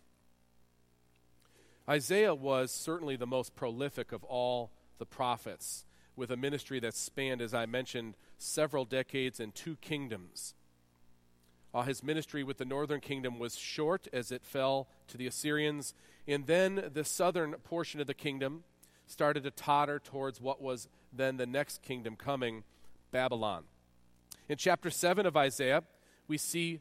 Isaiah 1.87 2.35
was 2.35 2.69
certainly 2.69 3.15
the 3.15 3.25
most 3.25 3.55
prolific 3.55 4.11
of 4.11 4.25
all 4.25 4.71
the 4.97 5.05
prophets 5.05 5.85
with 6.17 6.29
a 6.29 6.35
ministry 6.35 6.81
that 6.81 6.93
spanned, 6.93 7.41
as 7.41 7.53
I 7.53 7.65
mentioned, 7.65 8.15
several 8.39 8.83
decades 8.83 9.39
and 9.39 9.55
two 9.55 9.77
kingdoms. 9.77 10.53
Uh, 11.73 11.83
his 11.83 12.03
ministry 12.03 12.43
with 12.43 12.57
the 12.57 12.65
northern 12.65 12.99
kingdom 12.99 13.39
was 13.39 13.57
short 13.57 14.09
as 14.11 14.33
it 14.33 14.43
fell 14.43 14.89
to 15.07 15.15
the 15.15 15.27
Assyrians, 15.27 15.93
and 16.27 16.45
then 16.45 16.89
the 16.93 17.05
southern 17.05 17.53
portion 17.53 18.01
of 18.01 18.07
the 18.07 18.13
kingdom 18.13 18.65
started 19.11 19.43
to 19.43 19.51
totter 19.51 19.99
towards 19.99 20.39
what 20.39 20.61
was 20.61 20.87
then 21.11 21.37
the 21.37 21.45
next 21.45 21.81
kingdom 21.81 22.15
coming, 22.15 22.63
Babylon. 23.11 23.63
In 24.47 24.57
chapter 24.57 24.89
7 24.89 25.25
of 25.25 25.35
Isaiah, 25.35 25.83
we 26.27 26.37
see 26.37 26.79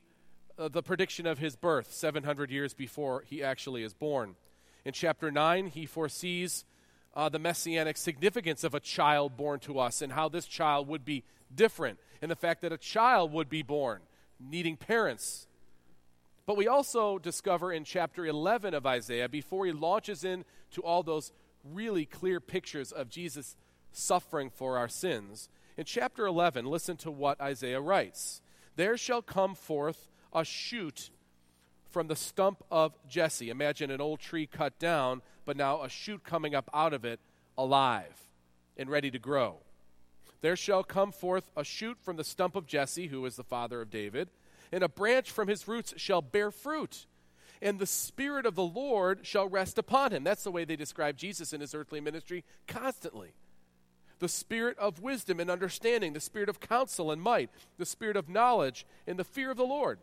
uh, 0.57 0.69
the 0.69 0.83
prediction 0.83 1.27
of 1.27 1.39
his 1.39 1.57
birth 1.57 1.93
700 1.93 2.51
years 2.51 2.73
before 2.73 3.25
he 3.27 3.43
actually 3.43 3.83
is 3.83 3.95
born. 3.95 4.37
In 4.85 4.93
chapter 4.93 5.31
9, 5.31 5.67
he 5.67 5.87
foresees 5.87 6.65
uh, 7.15 7.29
the 7.29 7.41
messianic 7.41 7.97
significance 7.97 8.63
of 8.63 8.75
a 8.75 8.81
child 8.81 9.37
born 9.37 9.59
to 9.61 9.81
us 9.81 10.01
and 10.01 10.13
how 10.13 10.29
this 10.29 10.47
child 10.47 10.87
would 10.87 11.05
be 11.05 11.25
different, 11.53 11.99
and 12.23 12.31
the 12.31 12.37
fact 12.37 12.63
that 12.63 12.73
a 12.73 12.79
child 12.79 13.33
would 13.33 13.49
be 13.49 13.63
born, 13.63 14.01
needing 14.39 14.77
parents. 14.77 15.49
But 16.47 16.57
we 16.57 16.69
also 16.69 17.19
discover 17.19 17.73
in 17.73 17.83
chapter 17.83 18.25
11 18.25 18.73
of 18.73 18.87
Isaiah, 18.87 19.29
before 19.29 19.67
he 19.67 19.73
launches 19.73 20.23
into 20.23 20.81
all 20.83 21.03
those 21.03 21.33
really 21.65 22.07
clear 22.07 22.41
pictures 22.41 22.93
of 22.93 23.09
Jesus 23.09 23.57
suffering 23.93 24.51
for 24.51 24.79
our 24.79 24.89
sins, 24.89 25.49
in 25.77 25.85
chapter 25.85 26.27
11, 26.27 26.67
listen 26.67 26.97
to 26.99 27.11
what 27.11 27.41
Isaiah 27.41 27.81
writes 27.81 28.43
There 28.77 28.97
shall 28.97 29.23
come 29.23 29.55
forth 29.55 30.09
a 30.33 30.45
shoot 30.45 31.11
from 31.89 32.07
the 32.07 32.17
stump 32.17 32.63
of 32.71 32.97
Jesse. 33.09 33.51
Imagine 33.51 33.91
an 33.91 34.01
old 34.01 34.21
tree 34.21 34.47
cut 34.47 34.79
down, 34.79 35.23
but 35.45 35.57
now 35.57 35.83
a 35.83 35.89
shoot 35.89 36.23
coming 36.23 36.55
up 36.55 36.69
out 36.73 36.93
of 36.93 37.05
it 37.05 37.21
alive 37.57 38.29
and 38.77 38.91
ready 38.91 39.11
to 39.11 39.19
grow. 39.19 39.57
There 40.41 40.57
shall 40.57 40.85
come 40.85 41.13
forth 41.13 41.51
a 41.57 41.65
shoot 41.65 41.99
from 42.01 42.17
the 42.17 42.25
stump 42.25 42.57
of 42.57 42.67
Jesse, 42.67 43.09
who 43.09 43.25
is 43.27 43.37
the 43.37 43.45
father 43.45 43.81
of 43.81 43.91
David, 43.91 44.31
and 44.73 44.83
a 44.83 44.89
branch 44.89 45.31
from 45.31 45.49
his 45.49 45.67
roots 45.67 45.93
shall 45.97 46.23
bear 46.23 46.51
fruit. 46.51 47.07
And 47.63 47.79
the 47.79 47.87
Spirit 47.87 48.47
of 48.47 48.55
the 48.55 48.65
Lord 48.65 49.21
shall 49.23 49.49
rest 49.49 49.79
upon 49.79 50.13
him. 50.13 50.25
That's 50.25 50.45
the 50.45 50.51
way 50.51 50.65
they 50.65 50.77
describe 50.77 51.17
Jesus 51.17 51.53
in 51.53 51.61
his 51.61 51.75
earthly 51.75 52.01
ministry 52.01 52.45
constantly. 52.67 53.35
The 54.19 54.29
Spirit 54.29 54.79
of 54.79 55.01
wisdom 55.01 55.41
and 55.41 55.51
understanding, 55.51 56.13
the 56.13 56.21
Spirit 56.21 56.49
of 56.49 56.61
counsel 56.61 57.11
and 57.11 57.21
might, 57.21 57.51
the 57.79 57.87
Spirit 57.87 58.17
of 58.17 58.29
knowledge 58.29 58.87
and 59.07 59.19
the 59.19 59.25
fear 59.25 59.51
of 59.51 59.57
the 59.57 59.65
Lord 59.65 59.99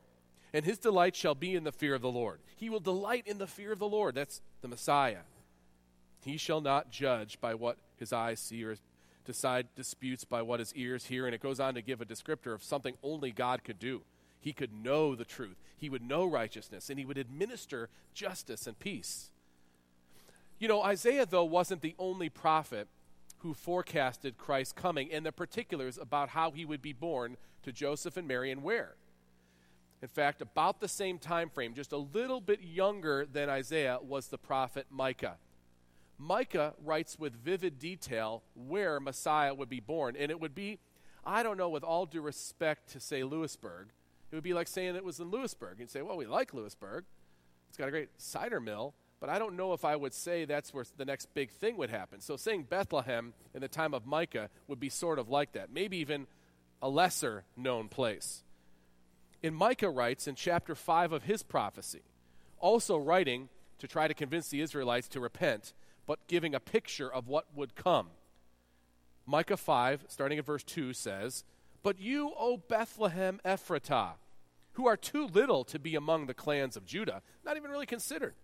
and 0.54 0.66
his 0.66 0.78
delight 0.78 1.16
shall 1.16 1.36
be 1.36 1.56
in 1.56 1.64
the 1.64 1.72
fear 1.72 1.94
of 1.94 2.02
the 2.02 2.12
Lord. 2.12 2.40
He 2.56 2.70
will 2.70 2.80
delight 2.80 3.24
in 3.28 3.38
the 3.38 3.48
fear 3.48 3.72
of 3.72 3.80
the 3.80 3.88
Lord. 3.88 4.16
That's 4.16 4.42
the 4.62 4.68
Messiah. 4.68 5.22
He 6.24 6.38
shall 6.38 6.62
not 6.62 6.90
judge 6.90 7.40
by 7.40 7.54
what 7.54 7.78
his 7.98 8.14
eyes 8.14 8.40
see 8.40 8.64
or 8.64 8.76
decide 9.26 9.68
disputes 9.76 10.24
by 10.24 10.42
what 10.42 10.60
his 10.60 10.74
ears 10.74 11.06
hear. 11.06 11.26
And 11.26 11.36
it 11.36 11.42
goes 11.42 11.60
on 11.60 11.76
to 11.76 11.82
give 11.82 12.02
a 12.02 12.06
descriptor 12.06 12.54
of 12.54 12.64
something 12.64 12.96
only 13.04 13.32
God 13.32 13.64
could 13.64 13.80
do. 13.80 14.02
He 14.48 14.54
could 14.54 14.72
know 14.72 15.13
the 15.13 15.25
truth, 15.25 15.58
he 15.75 15.89
would 15.89 16.01
know 16.01 16.25
righteousness, 16.25 16.89
and 16.89 16.98
he 16.98 17.04
would 17.04 17.18
administer 17.18 17.89
justice 18.13 18.66
and 18.66 18.80
peace. 18.80 19.30
You 20.58 20.70
know, 20.70 20.82
Isaiah, 20.82 21.25
though, 21.25 21.44
wasn't 21.44 21.82
the 21.82 21.96
only 22.00 22.30
prophet 22.30 22.88
who 23.39 23.54
forecasted 23.54 24.38
Christ's 24.38 24.72
coming 24.72 25.12
and 25.12 25.25
the 25.25 25.34
particulars 25.34 25.98
about 25.98 26.30
how 26.30 26.51
he 26.51 26.63
would 26.63 26.82
be 26.82 26.94
born 26.94 27.36
to 27.63 27.74
Joseph 27.74 28.16
and 28.16 28.25
Mary 28.25 28.50
and 28.50 28.63
where. 28.63 28.96
In 30.01 30.08
fact, 30.08 30.42
about 30.42 30.80
the 30.80 30.88
same 30.88 31.20
time 31.20 31.50
frame, 31.50 31.74
just 31.74 31.92
a 31.92 31.98
little 31.98 32.39
bit 32.39 32.62
younger 32.62 33.25
than 33.25 33.50
Isaiah, 33.50 34.00
was 34.01 34.30
the 34.30 34.38
prophet 34.38 34.88
Micah. 34.89 35.36
Micah 36.18 36.74
writes 36.82 37.20
with 37.20 37.36
vivid 37.36 37.80
detail 37.80 38.44
where 38.56 39.01
Messiah 39.01 39.54
would 39.54 39.68
be 39.68 39.82
born. 39.82 40.16
And 40.18 40.32
it 40.32 40.39
would 40.39 40.56
be, 40.56 40.80
I 41.25 41.44
don't 41.44 41.58
know, 41.58 41.68
with 41.68 41.84
all 41.84 42.06
due 42.06 42.22
respect 42.22 42.89
to 42.94 43.01
say 43.01 43.25
Lewisburg, 43.25 43.89
it 44.31 44.36
would 44.36 44.43
be 44.43 44.53
like 44.53 44.67
saying 44.67 44.96
it 44.96 45.03
was 45.03 45.19
in 45.19 45.31
Lewisburg. 45.31 45.79
You'd 45.79 45.89
say, 45.89 46.01
well, 46.01 46.17
we 46.17 46.25
like 46.25 46.53
Lewisburg. 46.53 47.05
It's 47.69 47.77
got 47.77 47.88
a 47.88 47.91
great 47.91 48.10
cider 48.17 48.60
mill, 48.60 48.93
but 49.19 49.29
I 49.29 49.39
don't 49.39 49.55
know 49.55 49.74
if 49.74 49.86
I 49.86 49.96
would 49.96 50.13
say 50.13 50.46
that's 50.46 50.74
where 50.74 50.86
the 50.98 51.05
next 51.05 51.34
big 51.34 51.51
thing 51.51 51.77
would 51.77 51.89
happen. 51.89 52.19
So 52.22 52.36
saying 52.36 52.63
Bethlehem 52.69 53.34
in 53.53 53.62
the 53.62 53.67
time 53.67 53.93
of 53.93 54.05
Micah 54.05 54.50
would 54.67 54.79
be 54.79 54.89
sort 54.89 55.19
of 55.19 55.29
like 55.29 55.53
that, 55.53 55.72
maybe 55.72 55.98
even 55.98 56.27
a 56.81 56.89
lesser 56.89 57.43
known 57.55 57.88
place. 57.88 58.43
And 59.43 59.55
Micah 59.55 59.89
writes 59.89 60.27
in 60.27 60.36
chapter 60.36 60.75
5 60.75 61.12
of 61.12 61.24
his 61.24 61.43
prophecy, 61.43 62.01
also 62.60 62.98
writing 62.98 63.50
to 63.79 63.88
try 63.88 64.07
to 64.07 64.13
convince 64.13 64.50
the 64.50 64.62
Israelites 64.62 65.07
to 65.10 65.19
repent, 65.19 65.74
but 66.05 66.27
giving 66.27 66.55
a 66.55 66.60
picture 66.60 67.12
of 67.12 67.27
what 67.27 67.46
would 67.55 67.75
come. 67.75 68.07
Micah 69.25 69.57
5, 69.57 70.05
starting 70.07 70.39
at 70.39 70.46
verse 70.46 70.63
2, 70.63 70.93
says, 70.93 71.43
But 71.84 72.00
you, 72.00 72.34
O 72.38 72.57
Bethlehem 72.57 73.39
Ephratah, 73.46 74.13
who 74.74 74.88
are 74.88 74.98
too 74.98 75.25
little 75.25 75.63
to 75.65 75.79
be 75.79 75.96
among 75.96 76.27
the 76.27 76.34
clans 76.34 76.77
of 76.77 76.86
Judah, 76.86 77.22
not 77.46 77.57
even 77.57 77.72
really 77.72 77.86
considered, 77.86 78.36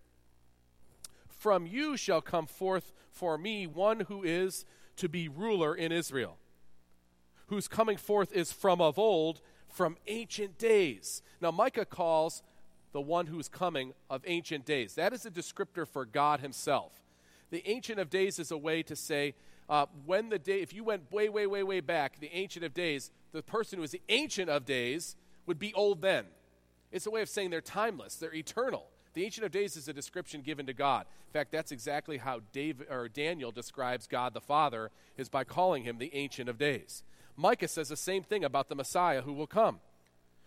from 1.27 1.67
you 1.67 1.97
shall 1.97 2.21
come 2.21 2.47
forth 2.47 2.93
for 3.11 3.37
me 3.37 3.67
one 3.67 4.01
who 4.01 4.23
is 4.23 4.65
to 4.95 5.09
be 5.09 5.27
ruler 5.27 5.75
in 5.75 5.91
Israel, 5.91 6.37
whose 7.47 7.67
coming 7.67 7.97
forth 7.97 8.31
is 8.31 8.51
from 8.51 8.81
of 8.81 8.97
old 8.97 9.41
from 9.67 9.97
ancient 10.07 10.57
days. 10.57 11.21
Now, 11.41 11.51
Micah 11.51 11.85
calls 11.85 12.43
the 12.93 13.01
one 13.01 13.25
who's 13.27 13.49
coming 13.49 13.93
of 14.09 14.23
ancient 14.25 14.65
days. 14.65 14.95
That 14.95 15.13
is 15.13 15.25
a 15.25 15.31
descriptor 15.31 15.87
for 15.87 16.05
God 16.05 16.39
Himself. 16.39 16.93
The 17.49 17.67
Ancient 17.67 17.99
of 17.99 18.09
Days 18.09 18.39
is 18.39 18.51
a 18.51 18.57
way 18.57 18.81
to 18.83 18.95
say, 18.95 19.35
uh, 19.69 19.85
when 20.05 20.29
the 20.29 20.39
day, 20.39 20.61
if 20.61 20.73
you 20.73 20.83
went 20.83 21.11
way, 21.11 21.29
way, 21.29 21.45
way, 21.45 21.63
way 21.63 21.79
back, 21.81 22.19
the 22.19 22.31
Ancient 22.33 22.63
of 22.65 22.73
Days, 22.73 23.11
the 23.33 23.43
person 23.43 23.77
who 23.77 23.83
is 23.83 23.91
the 23.91 24.01
Ancient 24.09 24.49
of 24.49 24.65
Days 24.65 25.15
would 25.45 25.59
be 25.59 25.73
old 25.73 26.01
then. 26.01 26.25
It's 26.91 27.05
a 27.05 27.11
way 27.11 27.21
of 27.21 27.29
saying 27.29 27.49
they're 27.49 27.61
timeless, 27.61 28.15
they're 28.15 28.33
eternal. 28.33 28.87
The 29.13 29.25
Ancient 29.25 29.45
of 29.45 29.51
Days 29.51 29.75
is 29.75 29.87
a 29.87 29.93
description 29.93 30.41
given 30.41 30.65
to 30.65 30.73
God. 30.73 31.05
In 31.27 31.33
fact, 31.33 31.51
that's 31.51 31.71
exactly 31.71 32.17
how 32.17 32.41
David, 32.51 32.87
or 32.89 33.07
Daniel 33.09 33.51
describes 33.51 34.07
God 34.07 34.33
the 34.33 34.41
Father, 34.41 34.89
is 35.17 35.29
by 35.29 35.43
calling 35.43 35.83
him 35.83 35.97
the 35.97 36.13
Ancient 36.13 36.49
of 36.49 36.57
Days. 36.57 37.03
Micah 37.35 37.67
says 37.67 37.89
the 37.89 37.97
same 37.97 38.23
thing 38.23 38.43
about 38.43 38.69
the 38.69 38.75
Messiah 38.75 39.21
who 39.21 39.33
will 39.33 39.47
come, 39.47 39.79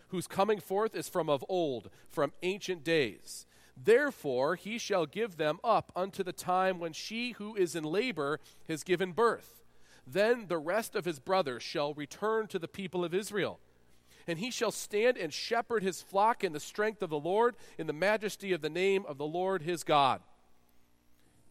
whose 0.09 0.27
coming 0.27 0.61
forth 0.61 0.95
is 0.95 1.09
from 1.09 1.29
of 1.29 1.45
old, 1.49 1.91
from 2.09 2.33
ancient 2.43 2.85
days. 2.85 3.47
Therefore, 3.77 4.55
he 4.55 4.79
shall 4.79 5.05
give 5.05 5.37
them 5.37 5.59
up 5.65 5.93
unto 5.97 6.23
the 6.23 6.33
time 6.33 6.79
when 6.79 6.93
she 6.93 7.33
who 7.33 7.57
is 7.57 7.75
in 7.75 7.85
labor 7.85 8.41
has 8.69 8.85
given 8.85 9.13
birth. 9.13 9.66
Then 10.07 10.47
the 10.47 10.59
rest 10.59 10.95
of 10.95 11.05
his 11.05 11.19
brothers 11.19 11.63
shall 11.63 11.95
return 11.95 12.47
to 12.49 12.59
the 12.59 12.69
people 12.69 13.05
of 13.05 13.13
Israel. 13.13 13.59
And 14.29 14.39
he 14.39 14.51
shall 14.51 14.71
stand 14.71 15.17
and 15.17 15.33
shepherd 15.33 15.83
his 15.83 16.03
flock 16.03 16.43
in 16.45 16.53
the 16.53 16.61
strength 16.61 17.03
of 17.03 17.11
the 17.11 17.19
Lord, 17.19 17.57
in 17.79 17.87
the 17.87 17.93
majesty 17.93 18.53
of 18.53 18.61
the 18.61 18.71
name 18.71 19.05
of 19.07 19.19
the 19.19 19.27
Lord 19.27 19.63
his 19.63 19.85
God. 19.85 20.21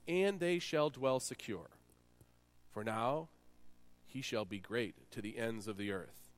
And 0.07 0.39
they 0.39 0.59
shall 0.59 0.89
dwell 0.89 1.19
secure. 1.19 1.69
For 2.71 2.83
now 2.83 3.29
he 4.07 4.21
shall 4.21 4.45
be 4.45 4.59
great 4.59 4.95
to 5.11 5.21
the 5.21 5.37
ends 5.37 5.67
of 5.67 5.77
the 5.77 5.91
earth. 5.91 6.29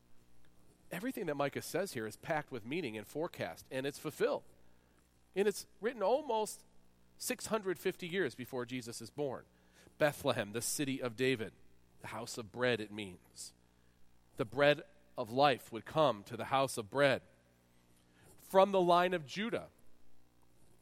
Everything 0.92 1.26
that 1.26 1.36
Micah 1.36 1.62
says 1.62 1.94
here 1.94 2.08
is 2.08 2.16
packed 2.16 2.52
with 2.52 2.66
meaning 2.66 2.98
and 2.98 3.06
forecast, 3.06 3.66
and 3.72 3.86
it's 3.86 4.00
fulfilled. 4.00 4.44
And 5.36 5.48
it's 5.48 5.66
written 5.82 6.02
almost 6.02 6.64
650 7.18 8.08
years 8.08 8.36
before 8.36 8.66
Jesus 8.66 9.02
is 9.02 9.10
born. 9.10 9.44
Bethlehem, 9.98 10.52
the 10.54 10.62
city 10.62 11.02
of 11.02 11.16
David, 11.16 11.52
the 12.02 12.08
house 12.08 12.38
of 12.38 12.52
bread, 12.52 12.80
it 12.80 12.92
means. 12.92 13.54
The 14.38 14.46
bread 14.46 14.84
of 15.18 15.32
life 15.32 15.72
would 15.72 15.86
come 15.86 16.24
to 16.28 16.38
the 16.38 16.46
house 16.46 16.78
of 16.78 16.92
bread. 16.92 17.22
From 18.50 18.72
the 18.72 18.82
line 18.82 19.14
of 19.14 19.26
Judah, 19.26 19.68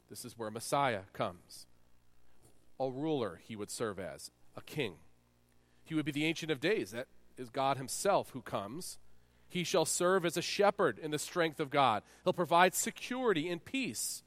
this 0.10 0.26
is 0.26 0.38
where 0.38 0.52
Messiah 0.52 1.02
comes. 1.14 1.66
A 2.80 2.90
ruler 2.90 3.40
he 3.44 3.56
would 3.56 3.72
serve 3.72 4.00
as, 4.00 4.30
a 4.56 4.62
king. 4.62 4.96
He 5.84 5.96
would 5.96 6.06
be 6.06 6.12
the 6.12 6.26
Ancient 6.26 6.52
of 6.52 6.60
Days. 6.60 6.92
That 6.92 7.08
is 7.38 7.50
God 7.50 7.78
Himself 7.78 8.32
who 8.32 8.42
comes. 8.42 8.98
He 9.48 9.64
shall 9.64 9.86
serve 9.86 10.26
as 10.26 10.38
a 10.38 10.42
shepherd 10.42 11.00
in 11.00 11.12
the 11.12 11.20
strength 11.20 11.60
of 11.60 11.70
God. 11.70 12.04
He'll 12.24 12.34
provide 12.34 12.76
security 12.76 13.50
and 13.50 13.64
peace. 13.64 14.24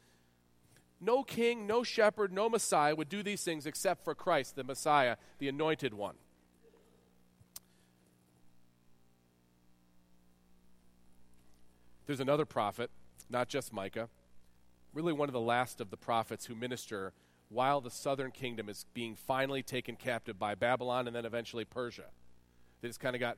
No 1.00 1.22
king, 1.22 1.66
no 1.66 1.82
shepherd, 1.82 2.32
no 2.32 2.48
Messiah 2.48 2.94
would 2.94 3.08
do 3.08 3.22
these 3.22 3.42
things 3.42 3.66
except 3.66 4.04
for 4.04 4.14
Christ, 4.14 4.56
the 4.56 4.64
Messiah, 4.64 5.16
the 5.38 5.48
anointed 5.48 5.94
one. 5.94 6.14
There's 12.08 12.20
another 12.20 12.46
prophet, 12.46 12.90
not 13.28 13.48
just 13.48 13.70
Micah, 13.70 14.08
really 14.94 15.12
one 15.12 15.28
of 15.28 15.34
the 15.34 15.40
last 15.40 15.78
of 15.78 15.90
the 15.90 15.96
prophets 15.98 16.46
who 16.46 16.54
minister 16.54 17.12
while 17.50 17.82
the 17.82 17.90
southern 17.90 18.30
kingdom 18.30 18.70
is 18.70 18.86
being 18.94 19.14
finally 19.14 19.62
taken 19.62 19.94
captive 19.94 20.38
by 20.38 20.54
Babylon 20.54 21.06
and 21.06 21.14
then 21.14 21.26
eventually 21.26 21.66
Persia. 21.66 22.06
They 22.80 22.88
just 22.88 22.98
kind 22.98 23.14
of 23.14 23.20
got 23.20 23.36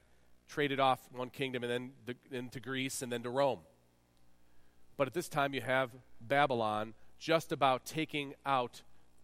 traded 0.48 0.78
off 0.78 1.00
one 1.10 1.30
kingdom 1.30 1.64
and 1.64 1.72
then 1.72 1.90
the, 2.06 2.14
into 2.30 2.60
Greece 2.60 3.02
and 3.02 3.10
then 3.10 3.24
to 3.24 3.30
Rome. 3.30 3.58
But 4.96 5.08
at 5.08 5.14
this 5.14 5.28
time, 5.28 5.52
you 5.52 5.62
have 5.62 5.90
Babylon 6.20 6.94
just 7.18 7.50
about 7.50 7.84
taking 7.84 8.34
out 8.46 8.82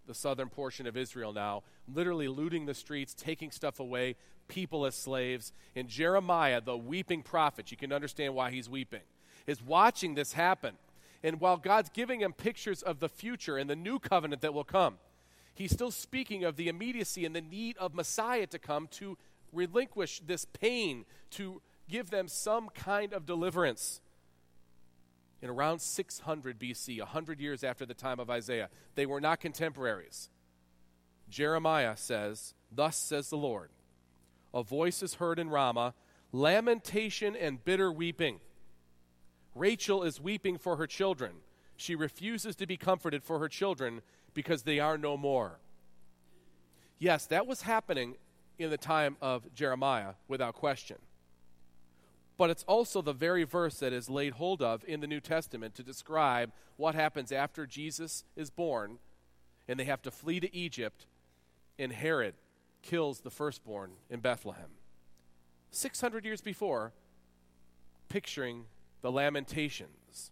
the 0.09 0.15
southern 0.15 0.49
portion 0.49 0.89
of 0.89 0.97
Israel 0.97 1.33
now, 1.33 1.63
literally 1.87 2.27
looting 2.27 2.67
the 2.67 2.75
streets, 2.75 3.15
taking 3.15 3.53
stuff 3.53 3.79
away, 3.79 4.17
people 4.49 4.87
as 4.87 4.97
slaves. 4.97 5.53
And 5.77 5.87
Jeremiah, 5.87 6.61
the 6.61 6.77
weeping 6.77 7.23
prophet, 7.23 7.71
you 7.71 7.77
can 7.77 7.93
understand 7.93 8.35
why 8.35 8.51
he's 8.51 8.69
weeping, 8.69 9.03
is 9.47 9.63
watching 9.63 10.15
this 10.15 10.33
happen. 10.33 10.75
And 11.23 11.41
while 11.41 11.57
God's 11.57 11.91
giving 11.91 12.21
him 12.21 12.33
pictures 12.33 12.83
of 12.83 13.01
the 13.01 13.09
future 13.09 13.57
and 13.57 13.69
the 13.69 13.77
new 13.77 13.99
covenant 13.99 14.43
that 14.43 14.55
will 14.55 14.65
come, 14.65 14.97
he's 15.55 15.73
still 15.73 15.91
speaking 15.91 16.45
of 16.45 16.57
the 16.57 16.69
immediacy 16.69 17.25
and 17.25 17.35
the 17.35 17.41
need 17.41 17.77
of 17.79 17.95
Messiah 17.95 18.47
to 18.49 18.59
come 18.59 18.87
to 18.93 19.17
relinquish 19.53 20.21
this 20.21 20.45
pain, 20.45 21.05
to 21.31 21.63
give 21.89 22.11
them 22.11 22.29
some 22.29 22.69
kind 22.69 23.13
of 23.13 23.27
deliverance. 23.27 24.01
In 25.43 25.51
around 25.51 25.81
600 25.81 26.59
BC, 26.59 26.99
100 26.99 27.41
years 27.41 27.63
after 27.63 27.87
the 27.87 27.95
time 27.95 28.21
of 28.21 28.31
Isaiah, 28.31 28.69
they 28.95 29.07
were 29.07 29.21
not 29.21 29.41
contemporaries. 29.41 30.31
Jeremiah 31.29 31.97
says, 31.97 32.55
Thus 32.71 32.97
says 32.97 33.31
the 33.31 33.37
Lord, 33.37 33.71
a 34.55 34.63
voice 34.63 35.03
is 35.03 35.15
heard 35.15 35.39
in 35.39 35.51
Ramah, 35.51 35.95
lamentation 36.33 37.37
and 37.37 37.65
bitter 37.65 37.93
weeping. 37.93 38.41
Rachel 39.57 40.03
is 40.03 40.21
weeping 40.21 40.59
for 40.59 40.77
her 40.77 40.87
children. 40.87 41.33
She 41.77 41.95
refuses 41.95 42.55
to 42.57 42.67
be 42.67 42.77
comforted 42.77 43.25
for 43.25 43.39
her 43.39 43.49
children 43.49 44.03
because 44.35 44.63
they 44.63 44.79
are 44.79 44.99
no 44.99 45.17
more. 45.17 45.59
Yes, 46.99 47.27
that 47.27 47.47
was 47.47 47.63
happening 47.63 48.17
in 48.59 48.71
the 48.71 48.79
time 48.79 49.17
of 49.21 49.53
Jeremiah, 49.55 50.15
without 50.29 50.55
question. 50.55 50.97
But 52.39 52.51
it's 52.51 52.65
also 52.65 53.01
the 53.01 53.13
very 53.13 53.45
verse 53.45 53.79
that 53.79 53.93
is 53.93 54.11
laid 54.11 54.35
hold 54.35 54.63
of 54.63 54.85
in 54.87 55.01
the 55.01 55.07
New 55.07 55.21
Testament 55.21 55.75
to 55.75 55.83
describe 55.83 56.53
what 56.77 56.95
happens 56.95 57.33
after 57.33 57.67
Jesus 57.67 58.25
is 58.37 58.51
born 58.51 58.99
and 59.69 59.81
they 59.81 59.85
have 59.85 60.03
to 60.03 60.11
flee 60.11 60.41
to 60.41 60.55
Egypt 60.55 61.07
and 61.79 61.93
Herod 61.93 62.35
kills 62.83 63.21
the 63.21 63.31
firstborn 63.31 63.93
in 64.11 64.21
Bethlehem. 64.21 64.71
600 65.71 66.25
years 66.25 66.41
before, 66.41 66.93
picturing 68.09 68.67
the 69.03 69.13
lamentations 69.13 70.31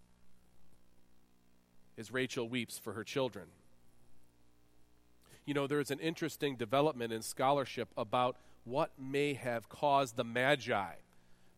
as 1.96 2.10
Rachel 2.12 2.48
weeps 2.48 2.78
for 2.78 2.92
her 2.92 3.04
children. 3.04 3.46
You 5.46 5.54
know, 5.54 5.66
there 5.66 5.80
is 5.80 5.90
an 5.90 6.00
interesting 6.00 6.56
development 6.56 7.12
in 7.12 7.22
scholarship 7.22 7.88
about 7.96 8.36
what 8.64 8.90
may 8.98 9.34
have 9.34 9.68
caused 9.68 10.16
the 10.16 10.24
Magi, 10.24 10.94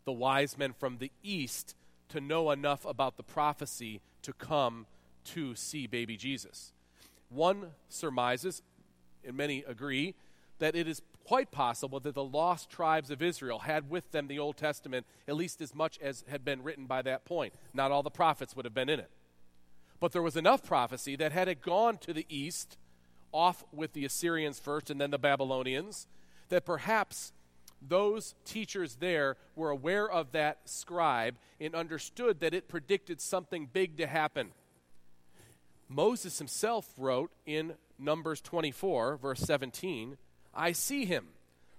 the 0.05 0.13
wise 0.13 0.59
men 0.59 0.73
from 0.73 0.99
the 0.99 1.13
east, 1.23 1.75
to 2.09 2.21
know 2.21 2.51
enough 2.51 2.85
about 2.85 3.17
the 3.17 3.23
prophecy 3.23 4.01
to 4.23 4.33
come 4.33 4.87
to 5.25 5.55
see 5.55 5.87
baby 5.87 6.17
Jesus. 6.17 6.73
One 7.29 7.71
surmises, 7.89 8.63
and 9.25 9.37
many 9.37 9.65
agree, 9.67 10.15
that 10.59 10.77
it 10.77 10.87
is 10.87 11.03
quite 11.27 11.51
possible 11.51 11.99
that 12.01 12.15
the 12.15 12.25
lost 12.25 12.71
tribes 12.71 13.11
of 13.11 13.21
Israel 13.21 13.61
had 13.61 13.91
with 13.91 14.13
them 14.13 14.29
the 14.29 14.39
Old 14.39 14.57
Testament 14.57 15.05
at 15.27 15.35
least 15.35 15.61
as 15.61 15.75
much 15.75 15.99
as 15.99 16.25
had 16.29 16.45
been 16.45 16.63
written 16.63 16.87
by 16.87 17.03
that 17.03 17.25
point. 17.25 17.53
Not 17.75 17.91
all 17.91 18.05
the 18.05 18.11
prophets 18.11 18.55
would 18.55 18.65
have 18.65 18.75
been 18.75 18.89
in 18.89 19.01
it. 19.01 19.11
But 19.99 20.13
there 20.13 20.23
was 20.23 20.37
enough 20.37 20.63
prophecy 20.63 21.17
that 21.17 21.33
had 21.33 21.49
it 21.49 21.63
gone 21.63 21.99
to 21.99 22.13
the 22.13 22.27
east, 22.29 22.77
off 23.33 23.65
with 23.73 23.93
the 23.93 24.05
Assyrians 24.05 24.61
first 24.61 24.89
and 24.89 25.01
then 25.01 25.11
the 25.11 25.19
Babylonians, 25.19 26.07
that 26.49 26.65
perhaps 26.65 27.33
those 27.83 28.35
teachers 28.45 28.97
there 28.97 29.37
were 29.57 29.71
aware 29.71 30.09
of 30.09 30.33
that 30.33 30.61
scribe 30.65 31.37
and 31.61 31.75
understood 31.75 32.41
that 32.41 32.55
it 32.55 32.69
predicted 32.69 33.21
something 33.21 33.69
big 33.73 33.97
to 33.97 34.07
happen. 34.07 34.53
Moses 35.89 36.39
himself 36.39 36.89
wrote 36.97 37.33
in 37.45 37.75
Numbers 37.99 38.41
24, 38.41 39.17
verse 39.17 39.41
17, 39.41 40.19
I 40.57 40.73
see 40.73 41.05
him, 41.05 41.29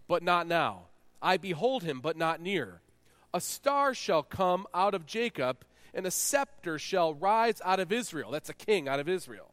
but 0.07 0.23
not 0.23 0.47
now. 0.47 0.83
I 1.21 1.37
behold 1.37 1.83
him, 1.83 1.99
but 1.99 2.15
not 2.15 2.39
near. 2.39 2.81
A 3.33 3.41
star 3.41 3.93
shall 3.93 4.23
come 4.23 4.67
out 4.73 4.93
of 4.93 5.05
Jacob, 5.05 5.65
and 5.93 6.05
a 6.05 6.11
scepter 6.11 6.79
shall 6.79 7.13
rise 7.13 7.61
out 7.65 7.79
of 7.79 7.91
Israel. 7.91 8.31
That's 8.31 8.49
a 8.49 8.53
king 8.53 8.87
out 8.87 8.99
of 8.99 9.09
Israel. 9.09 9.51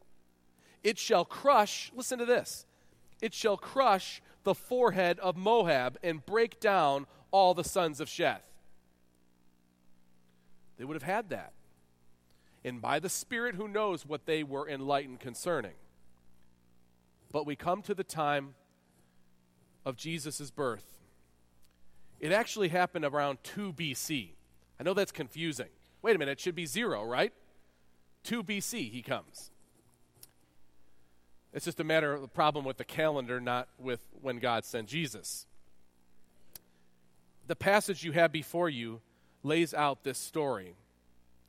It 0.83 0.99
shall 0.99 1.25
crush, 1.25 1.91
listen 1.95 2.19
to 2.19 2.27
this, 2.27 2.67
it 3.23 3.33
shall 3.33 3.57
crush 3.57 4.21
the 4.45 4.55
forehead 4.55 5.19
of 5.21 5.37
Moab 5.37 5.99
and 6.03 6.25
break 6.25 6.61
down 6.61 7.07
all 7.31 7.55
the 7.55 7.65
sons 7.65 8.01
of 8.01 8.09
Sheth. 8.09 8.43
They 10.77 10.85
would 10.85 10.95
have 10.95 11.03
had 11.03 11.31
that. 11.31 11.53
And 12.65 12.81
by 12.81 12.99
the 12.99 13.09
Spirit 13.09 13.55
who 13.55 13.69
knows 13.69 14.07
what 14.07 14.27
they 14.27 14.43
were 14.43 14.69
enlightened 14.69 15.21
concerning. 15.21 15.75
But 17.33 17.47
we 17.47 17.57
come 17.57 17.83
to 17.83 17.95
the 17.95 18.05
time 18.05 18.55
of 19.85 19.97
Jesus' 19.97 20.51
birth. 20.51 20.99
It 22.21 22.33
actually 22.33 22.69
happened 22.69 23.05
around 23.05 23.39
2 23.43 23.73
BC. 23.73 24.31
I 24.79 24.83
know 24.83 24.95
that's 24.95 25.13
confusing. 25.13 25.69
Wait 26.03 26.17
a 26.17 26.19
minute, 26.19 26.33
it 26.33 26.41
should 26.41 26.55
be 26.55 26.67
zero, 26.67 27.05
right? 27.05 27.33
2 28.25 28.43
BC, 28.43 28.91
he 28.91 29.03
comes. 29.03 29.51
It's 31.53 31.65
just 31.65 31.81
a 31.81 31.85
matter 31.85 32.13
of 32.13 32.21
the 32.21 32.29
problem 32.29 32.65
with 32.65 32.79
the 32.79 32.85
calendar, 32.85 33.41
not 33.41 33.69
with 33.79 34.01
when 34.21 34.39
God 34.39 34.65
sent 34.65 34.89
Jesus. 34.89 35.47
The 37.47 37.55
passage 37.55 38.03
you 38.03 38.13
have 38.13 38.33
before 38.33 38.69
you 38.69 39.01
lays 39.43 39.73
out 39.75 40.03
this 40.03 40.19
story. 40.19 40.75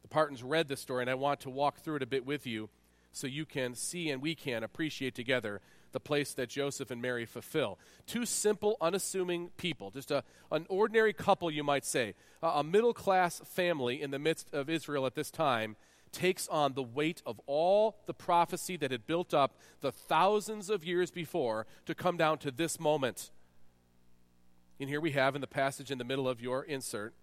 The 0.04 0.10
Partons 0.10 0.44
read 0.44 0.68
this 0.68 0.82
story, 0.82 1.02
and 1.02 1.10
I 1.10 1.16
want 1.16 1.40
to 1.42 1.50
walk 1.50 1.78
through 1.80 1.96
it 1.96 2.04
a 2.04 2.08
bit 2.08 2.26
with 2.26 2.46
you 2.46 2.70
so 3.12 3.26
you 3.28 3.46
can 3.46 3.74
see 3.74 4.10
and 4.10 4.22
we 4.22 4.36
can 4.36 4.64
appreciate 4.64 5.16
together 5.16 5.62
the 5.96 6.00
place 6.02 6.34
that 6.34 6.50
Joseph 6.50 6.92
and 6.92 7.02
Mary 7.02 7.26
fulfill. 7.26 7.80
Two 8.06 8.26
simple, 8.26 8.76
unassuming 8.82 9.52
people, 9.56 9.92
just 9.92 10.12
a, 10.12 10.26
an 10.52 10.66
ordinary 10.68 11.14
couple, 11.14 11.50
you 11.50 11.64
might 11.64 11.86
say, 11.86 12.16
a, 12.44 12.48
a 12.48 12.64
middle 12.66 12.94
class 12.94 13.40
family 13.46 14.02
in 14.02 14.12
the 14.12 14.20
midst 14.20 14.54
of 14.54 14.70
Israel 14.70 15.06
at 15.06 15.16
this 15.16 15.32
time 15.32 15.78
takes 16.12 16.50
on 16.50 16.74
the 16.74 16.84
weight 16.84 17.22
of 17.26 17.40
all 17.46 17.96
the 18.08 18.14
prophecy 18.14 18.76
that 18.76 18.92
had 18.92 19.08
built 19.08 19.34
up 19.34 19.58
the 19.80 19.92
thousands 19.92 20.70
of 20.70 20.84
years 20.84 21.12
before 21.12 21.66
to 21.86 21.96
come 21.96 22.18
down 22.18 22.40
to 22.40 22.52
this 22.52 22.78
moment. 22.78 23.32
And 24.78 24.90
here 24.90 25.00
we 25.00 25.12
have 25.12 25.34
in 25.34 25.40
the 25.40 25.48
passage 25.48 25.92
in 25.92 25.98
the 25.98 26.04
middle 26.04 26.28
of 26.28 26.42
your 26.42 26.62
insert 26.66 27.14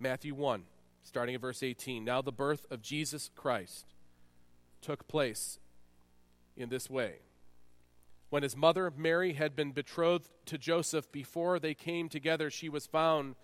Matthew 0.00 0.34
1, 0.34 0.64
starting 1.04 1.36
at 1.36 1.40
verse 1.40 1.62
18. 1.62 2.04
Now 2.04 2.22
the 2.22 2.32
birth 2.32 2.66
of 2.72 2.82
Jesus 2.82 3.30
Christ 3.36 3.94
took 4.80 5.06
place 5.06 5.60
in 6.56 6.70
this 6.70 6.90
way. 6.90 7.20
When 8.34 8.42
his 8.42 8.56
mother 8.56 8.92
Mary 8.96 9.34
had 9.34 9.54
been 9.54 9.70
betrothed 9.70 10.28
to 10.46 10.58
Joseph 10.58 11.12
before 11.12 11.60
they 11.60 11.72
came 11.72 12.08
together, 12.08 12.50
she 12.50 12.68
was 12.68 12.84
found 12.84 13.36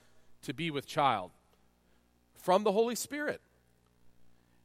to 0.43 0.53
be 0.53 0.69
with 0.69 0.85
child 0.85 1.31
from 2.35 2.65
the 2.65 2.73
Holy 2.73 2.97
Spirit. 2.97 3.41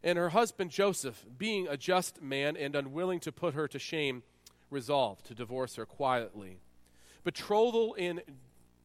And 0.04 0.18
her 0.18 0.30
husband 0.30 0.72
Joseph, 0.72 1.28
being 1.38 1.68
a 1.68 1.78
just 1.78 2.24
man 2.24 2.58
and 2.58 2.76
unwilling 2.76 3.20
to 3.20 3.32
put 3.32 3.54
her 3.54 3.68
to 3.68 3.78
shame, 3.78 4.24
resolved 4.72 5.28
to 5.28 5.36
divorce 5.36 5.76
her 5.76 5.86
quietly. 5.86 6.58
Betrothal 7.24 7.94
in 7.94 8.22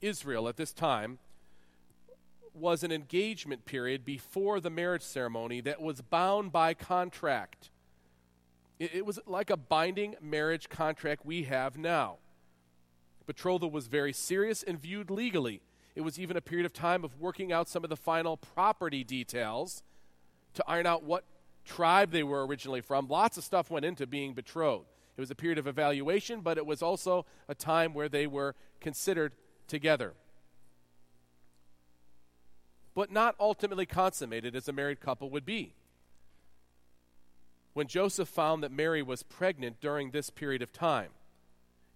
Israel 0.03 0.47
at 0.47 0.59
this 0.59 0.75
time 0.75 1.21
was 2.53 2.85
an 2.85 2.93
engagement 2.93 3.65
period 3.65 4.05
before 4.05 4.61
the 4.61 4.69
marriage 4.69 5.01
ceremony 5.01 5.63
that 5.63 5.81
was 5.81 6.03
bound 6.03 6.53
by 6.53 6.75
contract. 6.75 7.71
It, 8.81 9.05
was 9.05 9.21
like 9.27 9.51
a 9.51 9.59
binding 9.59 10.17
marriage 10.23 10.71
contract 10.71 11.27
we 11.27 11.43
have 11.43 11.77
now. 11.77 12.17
Betrothal 13.27 13.71
was 13.71 13.89
very 13.89 14.15
serious 14.15 14.63
and 14.63 14.81
viewed 14.81 15.11
legally. 15.11 15.61
It 15.95 16.01
was 16.01 16.19
even 16.19 16.35
a 16.35 16.41
period 16.41 16.65
of 16.65 16.73
time 16.73 17.05
of 17.05 17.21
working 17.21 17.53
out 17.53 17.69
some 17.69 17.85
of 17.85 17.91
the 17.91 17.97
final 17.97 18.39
property 18.39 19.05
details 19.05 19.83
to 20.55 20.65
iron 20.67 20.87
out 20.87 21.05
what 21.05 21.25
tribe 21.67 22.11
they 22.11 22.23
were 22.23 22.47
originally 22.47 22.81
from. 22.81 23.07
Lots 23.07 23.37
of 23.37 23.45
stuff 23.45 23.71
went 23.71 23.85
into 23.85 24.07
being 24.07 24.33
betrothed. 24.33 24.87
It 25.15 25.21
was 25.21 25.31
a 25.31 25.35
period 25.35 25.59
of 25.59 25.67
evaluation, 25.67 26.41
but 26.41 26.57
it 26.57 26.65
was 26.65 26.81
also 26.81 27.27
a 27.49 27.55
time 27.55 27.93
where 27.93 28.09
they 28.09 28.27
were 28.27 28.55
considered 28.81 29.35
together. 29.69 30.15
But 32.95 33.13
not 33.13 33.35
ultimately 33.39 33.85
consummated 33.85 34.57
as 34.57 34.69
a 34.69 34.73
married 34.73 35.01
couple 35.01 35.29
would 35.29 35.45
be. 35.45 35.75
When 37.73 37.87
Joseph 37.87 38.29
found 38.29 38.63
that 38.63 38.73
Mary 38.73 39.03
was 39.03 39.23
pregnant 39.23 39.81
during 39.81 40.11
this 40.11 40.31
period 40.31 40.63
of 40.63 40.73
time, 40.73 41.11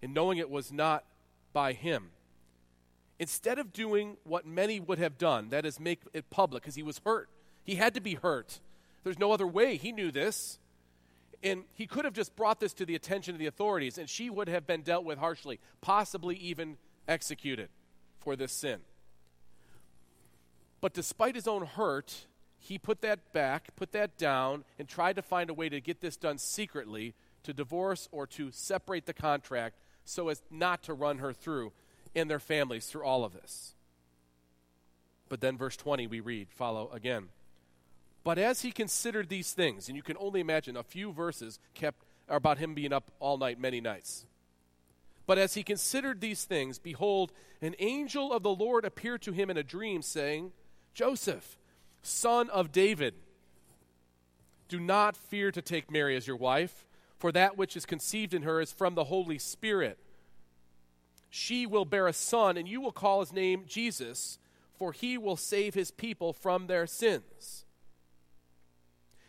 and 0.01 0.13
knowing 0.13 0.37
it 0.37 0.49
was 0.49 0.71
not 0.71 1.03
by 1.53 1.73
him, 1.73 2.11
instead 3.19 3.59
of 3.59 3.73
doing 3.73 4.17
what 4.23 4.45
many 4.45 4.79
would 4.79 4.99
have 4.99 5.17
done, 5.17 5.49
that 5.49 5.65
is, 5.65 5.79
make 5.79 6.01
it 6.13 6.29
public, 6.29 6.63
because 6.63 6.75
he 6.75 6.83
was 6.83 7.01
hurt, 7.05 7.29
he 7.63 7.75
had 7.75 7.93
to 7.93 8.01
be 8.01 8.15
hurt. 8.15 8.59
There's 9.03 9.19
no 9.19 9.31
other 9.31 9.47
way. 9.47 9.77
He 9.77 9.91
knew 9.91 10.11
this. 10.11 10.59
And 11.43 11.65
he 11.73 11.85
could 11.85 12.05
have 12.05 12.13
just 12.13 12.35
brought 12.35 12.59
this 12.59 12.73
to 12.73 12.85
the 12.85 12.95
attention 12.95 13.35
of 13.35 13.39
the 13.39 13.45
authorities, 13.45 13.97
and 13.97 14.09
she 14.09 14.29
would 14.29 14.47
have 14.47 14.65
been 14.65 14.81
dealt 14.81 15.03
with 15.05 15.19
harshly, 15.19 15.59
possibly 15.81 16.35
even 16.37 16.77
executed 17.07 17.69
for 18.17 18.35
this 18.35 18.51
sin. 18.51 18.79
But 20.81 20.93
despite 20.93 21.35
his 21.35 21.47
own 21.47 21.65
hurt, 21.65 22.25
he 22.65 22.79
put 22.79 23.01
that 23.01 23.31
back, 23.31 23.75
put 23.75 23.91
that 23.91 24.17
down, 24.17 24.63
and 24.79 24.87
tried 24.87 25.17
to 25.17 25.21
find 25.21 25.51
a 25.51 25.53
way 25.53 25.69
to 25.69 25.79
get 25.79 26.01
this 26.01 26.17
done 26.17 26.39
secretly 26.39 27.13
to 27.43 27.53
divorce 27.53 28.09
or 28.11 28.25
to 28.25 28.49
separate 28.51 29.05
the 29.05 29.13
contract 29.13 29.75
so 30.03 30.29
as 30.29 30.41
not 30.49 30.81
to 30.83 30.93
run 30.93 31.19
her 31.19 31.31
through 31.31 31.71
and 32.15 32.27
their 32.27 32.39
families 32.39 32.87
through 32.87 33.03
all 33.03 33.23
of 33.23 33.33
this. 33.33 33.75
But 35.29 35.41
then, 35.41 35.57
verse 35.57 35.77
20, 35.77 36.07
we 36.07 36.19
read, 36.19 36.47
follow 36.49 36.89
again. 36.91 37.29
But 38.23 38.39
as 38.39 38.63
he 38.63 38.71
considered 38.71 39.29
these 39.29 39.53
things, 39.53 39.87
and 39.87 39.95
you 39.95 40.01
can 40.01 40.17
only 40.19 40.39
imagine 40.39 40.75
a 40.75 40.81
few 40.81 41.13
verses 41.13 41.59
kept 41.75 42.03
about 42.27 42.57
him 42.57 42.73
being 42.73 42.93
up 42.93 43.11
all 43.19 43.37
night, 43.37 43.59
many 43.59 43.79
nights. 43.79 44.25
But 45.27 45.37
as 45.37 45.53
he 45.53 45.61
considered 45.61 46.19
these 46.19 46.45
things, 46.45 46.79
behold, 46.79 47.31
an 47.61 47.75
angel 47.77 48.33
of 48.33 48.41
the 48.41 48.49
Lord 48.49 48.85
appeared 48.85 49.21
to 49.23 49.33
him 49.33 49.51
in 49.51 49.57
a 49.57 49.63
dream, 49.63 50.01
saying, 50.01 50.51
Joseph, 50.95 51.59
son 52.05 52.49
of 52.49 52.71
David, 52.71 53.13
do 54.67 54.79
not 54.79 55.17
fear 55.17 55.51
to 55.51 55.61
take 55.61 55.91
Mary 55.91 56.15
as 56.15 56.27
your 56.27 56.35
wife, 56.35 56.85
for 57.17 57.31
that 57.31 57.57
which 57.57 57.75
is 57.75 57.85
conceived 57.85 58.33
in 58.33 58.43
her 58.43 58.59
is 58.59 58.71
from 58.71 58.95
the 58.95 59.05
Holy 59.05 59.37
Spirit. 59.37 59.97
She 61.29 61.65
will 61.65 61.85
bear 61.85 62.07
a 62.07 62.13
son, 62.13 62.57
and 62.57 62.67
you 62.67 62.81
will 62.81 62.91
call 62.91 63.19
his 63.19 63.33
name 63.33 63.65
Jesus, 63.67 64.39
for 64.73 64.91
he 64.91 65.17
will 65.17 65.37
save 65.37 65.73
his 65.73 65.91
people 65.91 66.33
from 66.33 66.67
their 66.67 66.87
sins. 66.87 67.65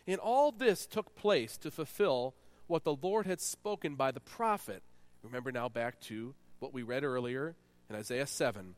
And 0.05 0.19
all 0.19 0.51
this 0.51 0.85
took 0.85 1.15
place 1.15 1.57
to 1.57 1.71
fulfill 1.71 2.33
what 2.67 2.83
the 2.83 2.95
Lord 2.95 3.25
had 3.25 3.41
spoken 3.41 3.95
by 3.95 4.11
the 4.11 4.19
prophet. 4.19 4.83
Remember 5.21 5.51
now 5.51 5.67
back 5.69 5.99
to 6.01 6.33
what 6.59 6.73
we 6.73 6.83
read 6.83 7.03
earlier 7.03 7.55
in 7.89 7.95
Isaiah 7.95 8.27
7 8.27 8.75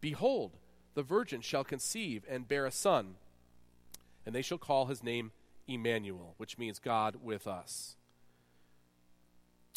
Behold, 0.00 0.56
the 0.94 1.02
virgin 1.02 1.40
shall 1.40 1.64
conceive 1.64 2.24
and 2.28 2.48
bear 2.48 2.66
a 2.66 2.70
son, 2.70 3.14
and 4.26 4.34
they 4.34 4.42
shall 4.42 4.58
call 4.58 4.86
his 4.86 5.02
name 5.02 5.30
Emmanuel, 5.68 6.34
which 6.36 6.58
means 6.58 6.80
God 6.80 7.16
with 7.22 7.46
us. 7.46 7.96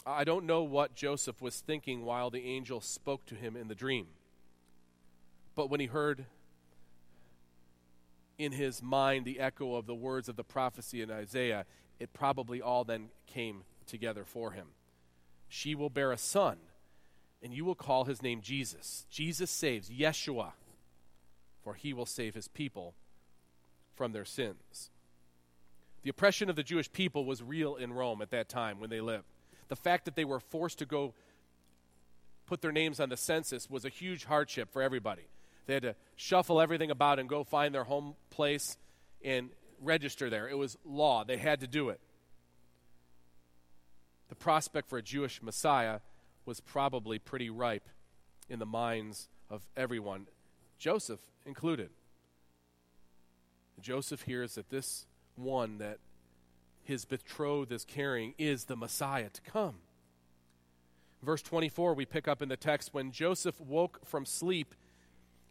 I 0.06 0.24
don't 0.24 0.46
know 0.46 0.64
what 0.64 0.96
Joseph 0.96 1.42
was 1.42 1.60
thinking 1.60 2.04
while 2.04 2.32
the 2.32 2.46
angel 2.46 2.82
spoke 2.82 3.26
to 3.28 3.36
him 3.36 3.56
in 3.56 3.68
the 3.68 3.76
dream. 3.76 4.08
But 5.56 5.70
when 5.70 5.80
he 5.80 5.86
heard 5.86 6.26
in 8.38 8.54
his 8.54 8.82
mind 8.82 9.26
the 9.26 9.40
echo 9.40 9.76
of 9.76 9.86
the 9.86 9.96
words 9.96 10.30
of 10.30 10.36
the 10.36 10.44
prophecy 10.44 11.02
in 11.02 11.12
Isaiah, 11.12 11.66
it 12.00 12.14
probably 12.14 12.62
all 12.62 12.84
then 12.84 13.10
came 13.28 13.64
together 13.86 14.24
for 14.26 14.52
him. 14.52 14.68
She 15.48 15.76
will 15.76 15.90
bear 15.90 16.12
a 16.12 16.18
son, 16.18 16.58
and 17.44 17.54
you 17.54 17.66
will 17.66 17.76
call 17.76 18.06
his 18.06 18.22
name 18.22 18.42
Jesus. 18.42 19.06
Jesus 19.12 19.52
saves, 19.52 19.90
Yeshua, 19.90 20.54
for 21.62 21.74
he 21.74 21.94
will 21.94 22.06
save 22.06 22.36
his 22.36 22.48
people 22.48 22.96
from 24.00 24.14
their 24.14 24.24
sins. 24.24 24.92
The 26.04 26.10
oppression 26.10 26.50
of 26.50 26.56
the 26.56 26.64
Jewish 26.64 26.90
people 26.90 27.26
was 27.26 27.44
real 27.44 27.76
in 27.76 27.92
Rome 27.92 28.22
at 28.22 28.32
that 28.32 28.48
time 28.48 28.80
when 28.80 28.90
they 28.90 29.02
lived. 29.02 29.26
The 29.68 29.76
fact 29.76 30.06
that 30.06 30.16
they 30.16 30.24
were 30.24 30.40
forced 30.40 30.80
to 30.80 30.86
go 30.86 31.14
put 32.46 32.62
their 32.62 32.72
names 32.72 33.02
on 33.02 33.10
the 33.10 33.18
census 33.18 33.70
was 33.70 33.84
a 33.84 33.90
huge 33.90 34.24
hardship 34.24 34.72
for 34.72 34.82
everybody. 34.82 35.24
They 35.68 35.74
had 35.74 35.84
to 35.84 35.96
shuffle 36.16 36.62
everything 36.62 36.90
about 36.90 37.20
and 37.20 37.28
go 37.28 37.44
find 37.44 37.76
their 37.76 37.84
home 37.84 38.16
place 38.30 38.78
and 39.22 39.50
register 39.82 40.30
there. 40.30 40.48
It 40.48 40.58
was 40.58 40.78
law, 40.86 41.26
they 41.26 41.36
had 41.36 41.60
to 41.60 41.68
do 41.68 41.90
it. 41.90 42.00
The 44.30 44.36
prospect 44.36 44.88
for 44.88 44.98
a 44.98 45.04
Jewish 45.04 45.42
Messiah 45.44 46.00
was 46.46 46.62
probably 46.62 47.20
pretty 47.20 47.50
ripe 47.50 47.90
in 48.48 48.60
the 48.60 48.66
minds 48.66 49.28
of 49.50 49.68
everyone, 49.76 50.28
Joseph 50.78 51.20
included. 51.46 51.90
Joseph 53.82 54.24
hears 54.24 54.56
that 54.56 54.70
this 54.70 55.06
one 55.36 55.78
that 55.78 56.00
his 56.84 57.06
betrothed 57.06 57.72
is 57.72 57.86
carrying 57.86 58.34
is 58.38 58.66
the 58.66 58.76
Messiah 58.76 59.30
to 59.30 59.42
come. 59.42 59.76
Verse 61.22 61.42
24, 61.42 61.94
we 61.94 62.06
pick 62.06 62.28
up 62.28 62.42
in 62.42 62.50
the 62.50 62.58
text 62.58 62.94
when 62.94 63.12
Joseph 63.12 63.60
woke 63.60 64.00
from 64.06 64.26
sleep, 64.26 64.74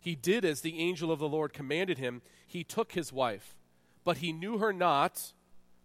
he 0.00 0.14
did 0.14 0.44
as 0.44 0.60
the 0.60 0.78
angel 0.78 1.12
of 1.12 1.18
the 1.18 1.28
Lord 1.28 1.52
commanded 1.52 1.98
him. 1.98 2.22
He 2.46 2.64
took 2.64 2.92
his 2.92 3.12
wife, 3.12 3.56
but 4.04 4.18
he 4.18 4.32
knew 4.32 4.58
her 4.58 4.72
not 4.72 5.32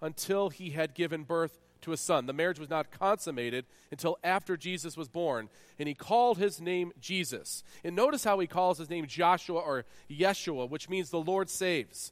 until 0.01 0.49
he 0.49 0.71
had 0.71 0.93
given 0.93 1.23
birth 1.23 1.59
to 1.81 1.91
a 1.91 1.97
son. 1.97 2.25
The 2.25 2.33
marriage 2.33 2.59
was 2.59 2.69
not 2.69 2.91
consummated 2.91 3.65
until 3.91 4.17
after 4.23 4.55
Jesus 4.57 4.95
was 4.95 5.09
born, 5.09 5.49
and 5.77 5.87
he 5.87 5.93
called 5.93 6.37
his 6.37 6.61
name 6.61 6.93
Jesus. 6.99 7.63
And 7.83 7.95
notice 7.95 8.23
how 8.23 8.39
he 8.39 8.47
calls 8.47 8.77
his 8.77 8.89
name 8.89 9.05
Joshua 9.05 9.59
or 9.59 9.85
Yeshua, 10.09 10.69
which 10.69 10.89
means 10.89 11.09
the 11.09 11.19
Lord 11.19 11.49
saves. 11.49 12.11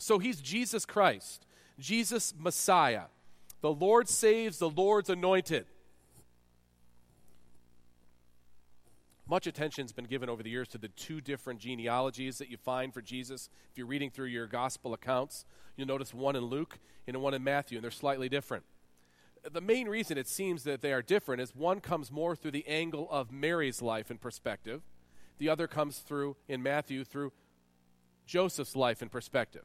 So 0.00 0.18
he's 0.18 0.40
Jesus 0.40 0.86
Christ, 0.86 1.44
Jesus 1.78 2.32
Messiah. 2.38 3.04
The 3.60 3.72
Lord 3.72 4.08
saves, 4.08 4.58
the 4.58 4.70
Lord's 4.70 5.10
anointed. 5.10 5.66
Much 9.28 9.46
attention 9.46 9.84
has 9.84 9.92
been 9.92 10.06
given 10.06 10.30
over 10.30 10.42
the 10.42 10.48
years 10.48 10.68
to 10.68 10.78
the 10.78 10.88
two 10.88 11.20
different 11.20 11.60
genealogies 11.60 12.38
that 12.38 12.48
you 12.48 12.56
find 12.56 12.94
for 12.94 13.02
Jesus. 13.02 13.50
If 13.70 13.76
you're 13.76 13.86
reading 13.86 14.10
through 14.10 14.28
your 14.28 14.46
gospel 14.46 14.94
accounts, 14.94 15.44
you'll 15.76 15.86
notice 15.86 16.14
one 16.14 16.34
in 16.34 16.44
Luke 16.44 16.78
and 17.06 17.18
one 17.18 17.34
in 17.34 17.44
Matthew, 17.44 17.76
and 17.76 17.84
they're 17.84 17.90
slightly 17.90 18.30
different. 18.30 18.64
The 19.52 19.60
main 19.60 19.86
reason 19.86 20.16
it 20.16 20.28
seems 20.28 20.64
that 20.64 20.80
they 20.80 20.94
are 20.94 21.02
different 21.02 21.42
is 21.42 21.54
one 21.54 21.80
comes 21.80 22.10
more 22.10 22.34
through 22.34 22.52
the 22.52 22.66
angle 22.66 23.06
of 23.10 23.30
Mary's 23.30 23.82
life 23.82 24.08
and 24.08 24.18
perspective, 24.18 24.80
the 25.36 25.50
other 25.50 25.66
comes 25.66 25.98
through, 25.98 26.36
in 26.48 26.62
Matthew, 26.62 27.04
through 27.04 27.32
Joseph's 28.24 28.74
life 28.74 29.02
and 29.02 29.12
perspective. 29.12 29.64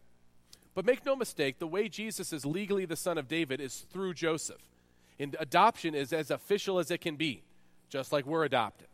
But 0.76 0.86
make 0.86 1.06
no 1.06 1.16
mistake, 1.16 1.58
the 1.58 1.68
way 1.68 1.88
Jesus 1.88 2.34
is 2.34 2.46
legally 2.46 2.86
the 2.86 2.98
son 2.98 3.18
of 3.18 3.30
David 3.30 3.62
is 3.62 3.86
through 3.92 4.14
Joseph. 4.14 4.62
And 5.18 5.36
adoption 5.40 5.96
is 5.96 6.12
as 6.12 6.30
official 6.30 6.78
as 6.78 6.92
it 6.92 7.00
can 7.00 7.16
be, 7.16 7.44
just 7.90 8.12
like 8.12 8.26
we're 8.26 8.44
adopted. 8.44 8.90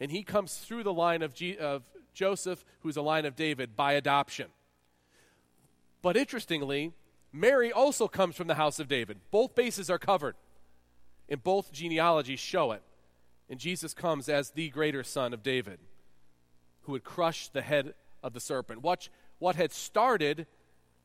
And 0.00 0.10
he 0.10 0.22
comes 0.22 0.56
through 0.56 0.84
the 0.84 0.92
line 0.92 1.22
of, 1.22 1.34
of 1.60 1.82
Joseph, 2.14 2.64
who's 2.80 2.96
a 2.96 3.02
line 3.02 3.26
of 3.26 3.36
David, 3.36 3.76
by 3.76 3.92
adoption. 3.92 4.46
But 6.00 6.16
interestingly, 6.16 6.92
Mary 7.30 7.70
also 7.70 8.08
comes 8.08 8.34
from 8.34 8.48
the 8.48 8.54
house 8.54 8.78
of 8.78 8.88
David. 8.88 9.18
Both 9.30 9.54
bases 9.54 9.90
are 9.90 9.98
covered, 9.98 10.34
and 11.28 11.42
both 11.42 11.72
genealogies 11.72 12.40
show 12.40 12.72
it. 12.72 12.82
And 13.50 13.60
Jesus 13.60 13.92
comes 13.92 14.30
as 14.30 14.50
the 14.50 14.70
greater 14.70 15.04
son 15.04 15.34
of 15.34 15.42
David, 15.42 15.78
who 16.82 16.92
would 16.92 17.04
crush 17.04 17.48
the 17.48 17.62
head 17.62 17.92
of 18.22 18.32
the 18.32 18.40
serpent. 18.40 18.80
Watch 18.80 19.10
what 19.38 19.56
had 19.56 19.72
started 19.72 20.46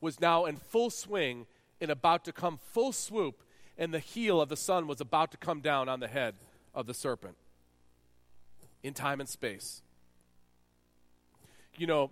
was 0.01 0.19
now 0.19 0.45
in 0.45 0.57
full 0.57 0.89
swing 0.89 1.45
and 1.81 1.91
about 1.91 2.25
to 2.25 2.31
come 2.31 2.57
full 2.57 2.91
swoop, 2.91 3.43
and 3.77 3.93
the 3.93 3.99
heel 3.99 4.41
of 4.41 4.49
the 4.49 4.57
son 4.57 4.87
was 4.87 5.01
about 5.01 5.31
to 5.31 5.37
come 5.37 5.61
down 5.61 5.87
on 5.89 5.99
the 5.99 6.07
head 6.07 6.35
of 6.73 6.87
the 6.87 6.93
serpent 6.93 7.35
in 8.83 8.93
time 8.93 9.19
and 9.19 9.29
space. 9.29 9.81
You 11.77 11.87
know, 11.87 12.11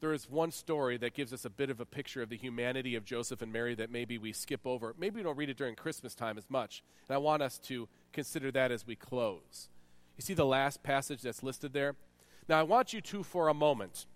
there 0.00 0.12
is 0.12 0.30
one 0.30 0.52
story 0.52 0.96
that 0.98 1.14
gives 1.14 1.32
us 1.32 1.44
a 1.44 1.50
bit 1.50 1.70
of 1.70 1.80
a 1.80 1.84
picture 1.84 2.22
of 2.22 2.28
the 2.28 2.36
humanity 2.36 2.94
of 2.94 3.04
Joseph 3.04 3.42
and 3.42 3.52
Mary 3.52 3.74
that 3.74 3.90
maybe 3.90 4.16
we 4.16 4.32
skip 4.32 4.60
over. 4.64 4.94
Maybe 4.98 5.16
we 5.16 5.22
don't 5.22 5.36
read 5.36 5.50
it 5.50 5.56
during 5.56 5.74
Christmas 5.74 6.14
time 6.14 6.38
as 6.38 6.48
much. 6.48 6.82
And 7.08 7.14
I 7.14 7.18
want 7.18 7.42
us 7.42 7.58
to 7.60 7.88
consider 8.12 8.50
that 8.52 8.70
as 8.70 8.86
we 8.86 8.94
close. 8.94 9.68
You 10.16 10.22
see 10.22 10.34
the 10.34 10.46
last 10.46 10.82
passage 10.82 11.22
that's 11.22 11.42
listed 11.42 11.72
there? 11.72 11.96
Now, 12.48 12.60
I 12.60 12.62
want 12.62 12.92
you 12.92 13.00
to, 13.00 13.22
for 13.22 13.48
a 13.48 13.54
moment, 13.54 14.06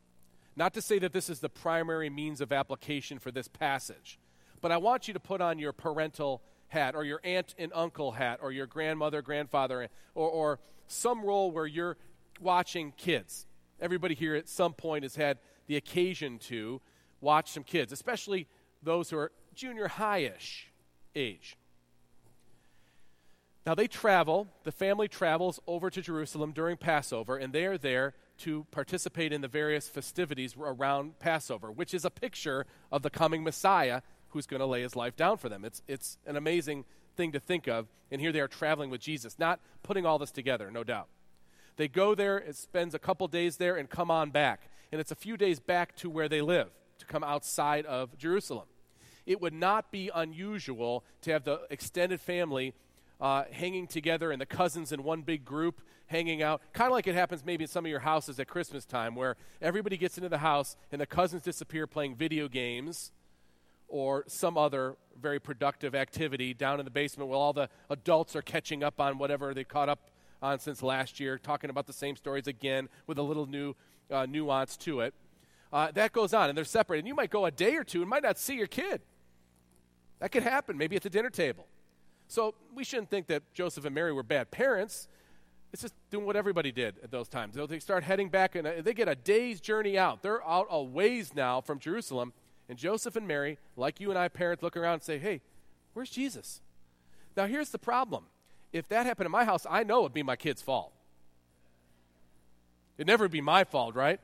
not 0.57 0.75
to 0.75 0.83
say 0.83 0.99
that 0.99 1.13
this 1.13 1.31
is 1.31 1.41
the 1.41 1.49
primary 1.49 2.11
means 2.11 2.41
of 2.41 2.53
application 2.53 3.19
for 3.19 3.31
this 3.31 3.49
passage, 3.49 4.19
but 4.61 4.71
I 4.71 4.77
want 4.77 5.09
you 5.09 5.15
to 5.15 5.21
put 5.21 5.41
on 5.41 5.59
your 5.59 5.73
parental 5.73 6.43
hat 6.69 6.95
or 6.95 7.05
your 7.05 7.21
aunt 7.25 7.55
and 7.59 7.71
uncle 7.75 8.13
hat 8.13 8.39
or 8.43 8.53
your 8.53 8.67
grandmother, 8.67 9.23
grandfather, 9.23 9.89
or, 10.15 10.29
or 10.29 10.59
some 10.87 11.25
role 11.25 11.51
where 11.51 11.67
you're 11.67 11.97
watching 12.41 12.93
kids. 12.97 13.47
Everybody 13.81 14.15
here 14.15 14.35
at 14.35 14.49
some 14.49 14.73
point 14.73 15.05
has 15.05 15.17
had 15.17 15.39
the 15.67 15.77
occasion 15.77 16.39
to 16.39 16.81
watch 17.21 17.51
some 17.51 17.65
kids, 17.65 17.93
especially 17.93 18.47
those 18.83 19.11
who 19.11 19.19
are 19.19 19.33
junior 19.55 19.89
high 19.89 20.19
ish 20.19 20.71
age. 21.15 21.57
Now 23.65 23.75
they 23.75 23.87
travel, 23.87 24.49
the 24.65 24.73
family 24.73 25.09
travels 25.09 25.61
over 25.67 25.89
to 25.91 26.03
Jerusalem 26.03 26.53
during 26.53 26.77
Passover, 26.77 27.37
and 27.37 27.53
they 27.53 27.65
are 27.65 27.79
there 27.79 28.15
to 28.39 28.67
participate 28.71 29.33
in 29.33 29.41
the 29.41 29.49
various 29.49 29.89
festivities 29.89 30.57
around 30.59 31.19
Passover, 31.19 31.71
which 31.71 31.95
is 31.95 32.05
a 32.05 32.11
picture 32.11 32.67
of 32.91 33.03
the 33.03 33.11
coming 33.11 33.45
Messiah 33.45 34.03
who's 34.29 34.47
going 34.47 34.61
to 34.61 34.67
lay 34.67 34.83
his 34.83 34.97
life 34.97 35.17
down 35.17 35.37
for 35.37 35.49
them. 35.49 35.65
It's, 35.65 35.83
it's 35.87 36.19
an 36.27 36.37
amazing 36.37 36.85
thing 37.17 37.33
to 37.33 37.41
think 37.41 37.69
of. 37.69 37.89
And 38.11 38.21
here 38.21 38.33
they 38.33 38.41
are 38.41 38.49
traveling 38.49 38.91
with 38.91 39.01
Jesus, 39.01 39.39
not 39.39 39.61
putting 39.83 40.07
all 40.07 40.19
this 40.19 40.31
together, 40.31 40.71
no 40.71 40.85
doubt. 40.85 41.09
They 41.77 41.89
go 41.89 42.15
there, 42.15 42.39
it 42.39 42.57
spends 42.57 42.95
a 42.95 42.99
couple 42.99 43.27
days 43.29 43.57
there, 43.57 43.77
and 43.77 43.89
come 43.89 44.11
on 44.11 44.31
back. 44.31 44.69
And 44.91 45.01
it's 45.01 45.11
a 45.11 45.17
few 45.17 45.37
days 45.37 45.61
back 45.61 45.97
to 45.97 46.11
where 46.11 46.29
they 46.29 46.43
live, 46.43 46.69
to 46.99 47.07
come 47.07 47.25
outside 47.25 47.87
of 47.87 48.17
Jerusalem. 48.19 48.67
It 49.25 49.41
would 49.41 49.55
not 49.55 49.91
be 49.91 50.11
unusual 50.15 51.05
to 51.23 51.31
have 51.31 51.45
the 51.45 51.63
extended 51.71 52.21
family 52.21 52.75
uh, 53.23 53.45
hanging 53.53 53.87
together 53.87 54.33
and 54.33 54.41
the 54.41 54.47
cousins 54.47 54.91
in 54.91 55.05
one 55.05 55.23
big 55.23 55.45
group 55.45 55.81
hanging 56.07 56.43
out, 56.43 56.61
kind 56.73 56.89
of 56.89 56.93
like 56.93 57.07
it 57.07 57.15
happens 57.15 57.45
maybe 57.45 57.65
in 57.65 57.69
some 57.69 57.87
of 57.87 57.91
your 57.91 58.01
houses 58.01 58.41
at 58.41 58.49
Christmas 58.49 58.85
time, 58.85 59.15
where 59.15 59.37
everybody 59.63 59.97
gets 59.97 60.19
into 60.19 60.29
the 60.29 60.39
house 60.39 60.77
and 60.91 61.01
the 61.01 61.07
cousins 61.07 61.43
disappear 61.43 61.87
playing 61.87 62.17
video 62.17 62.49
games 62.49 63.13
or 63.87 64.25
some 64.27 64.59
other 64.59 64.97
very 65.21 65.39
productive 65.39 65.95
activity 65.95 66.53
down 66.53 66.81
in 66.81 66.85
the 66.85 66.91
basement 66.91 67.31
while 67.31 67.39
all 67.39 67.53
the 67.53 67.69
adults 67.91 68.35
are 68.35 68.43
catching 68.43 68.83
up 68.83 69.01
on 69.01 69.19
whatever 69.19 69.55
they 69.55 69.65
caught 69.65 69.89
up 69.89 70.11
on 70.43 70.59
since 70.59 70.83
last 70.83 71.21
year, 71.21 71.39
talking 71.39 71.71
about 71.71 71.87
the 71.87 71.93
same 71.93 72.17
stories 72.17 72.49
again 72.49 72.89
with 73.07 73.19
a 73.19 73.23
little 73.23 73.47
new 73.47 73.75
uh, 74.11 74.27
nuance 74.27 74.77
to 74.77 75.01
it. 75.01 75.15
Uh, 75.73 75.93
that 75.93 76.13
goes 76.13 76.35
on, 76.35 76.49
and 76.49 76.59
they're 76.59 76.65
separated. 76.65 77.01
And 77.01 77.09
you 77.09 77.15
might 77.15 77.31
go 77.31 77.45
a 77.47 77.53
day 77.53 77.77
or 77.77 77.85
two 77.85 78.01
and 78.01 78.11
might 78.11 78.25
not 78.25 78.37
see 78.37 78.57
your 78.57 78.67
kid. 78.67 79.01
That 80.19 80.33
could 80.33 80.43
happen, 80.43 80.77
maybe 80.77 80.97
at 80.97 81.03
the 81.03 81.11
dinner 81.11 81.31
table. 81.31 81.67
So 82.33 82.55
we 82.75 82.83
shouldn't 82.83 83.11
think 83.11 83.27
that 83.27 83.43
Joseph 83.53 83.85
and 83.85 83.95
Mary 83.95 84.11
were 84.11 84.23
bad 84.23 84.51
parents. 84.51 85.07
It's 85.71 85.83
just 85.83 85.93
doing 86.11 86.25
what 86.25 86.35
everybody 86.35 86.73
did 86.73 86.95
at 87.05 87.11
those 87.11 87.29
times. 87.29 87.59
They 87.69 87.79
start 87.79 88.05
heading 88.05 88.31
back, 88.31 88.55
and 88.55 88.67
uh, 88.67 88.73
they 88.81 88.95
get 88.95 89.07
a 89.07 89.15
day's 89.15 89.61
journey 89.61 89.99
out. 89.99 90.23
They're 90.23 90.43
out 90.49 90.67
a 90.71 90.83
ways 90.83 91.35
now 91.35 91.61
from 91.61 91.79
Jerusalem. 91.79 92.33
And 92.71 92.79
Joseph 92.79 93.17
and 93.17 93.29
Mary, 93.29 93.59
like 93.77 94.01
you 94.01 94.09
and 94.09 94.19
I 94.19 94.29
parents, 94.29 94.63
look 94.63 94.79
around 94.79 94.95
and 94.95 95.03
say, 95.03 95.19
hey, 95.19 95.43
where's 95.93 96.09
Jesus? 96.09 96.63
Now, 97.37 97.45
here's 97.45 97.69
the 97.69 97.79
problem. 97.79 98.25
If 98.73 98.89
that 98.89 99.05
happened 99.05 99.27
in 99.27 99.33
my 99.33 99.45
house, 99.45 99.67
I 99.69 99.83
know 99.83 100.01
it'd 100.01 100.15
be 100.15 100.23
my 100.23 100.37
kid's 100.37 100.63
fault. 100.63 100.91
It'd 102.97 103.07
never 103.07 103.29
be 103.29 103.43
my 103.43 103.65
fault, 103.65 103.95
right? 103.95 104.21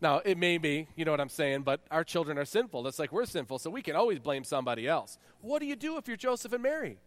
Now, 0.00 0.18
it 0.24 0.38
may 0.38 0.58
be, 0.58 0.86
you 0.94 1.04
know 1.04 1.10
what 1.10 1.20
I'm 1.20 1.28
saying, 1.28 1.62
but 1.62 1.80
our 1.90 2.04
children 2.04 2.38
are 2.38 2.44
sinful. 2.44 2.84
That's 2.84 3.00
like 3.00 3.10
we're 3.10 3.26
sinful, 3.26 3.58
so 3.58 3.70
we 3.70 3.82
can 3.82 3.96
always 3.96 4.20
blame 4.20 4.44
somebody 4.44 4.86
else. 4.86 5.18
What 5.40 5.58
do 5.58 5.66
you 5.66 5.74
do 5.74 5.96
if 5.96 6.06
you're 6.06 6.16
Joseph 6.16 6.52
and 6.52 6.62
Mary? 6.62 6.98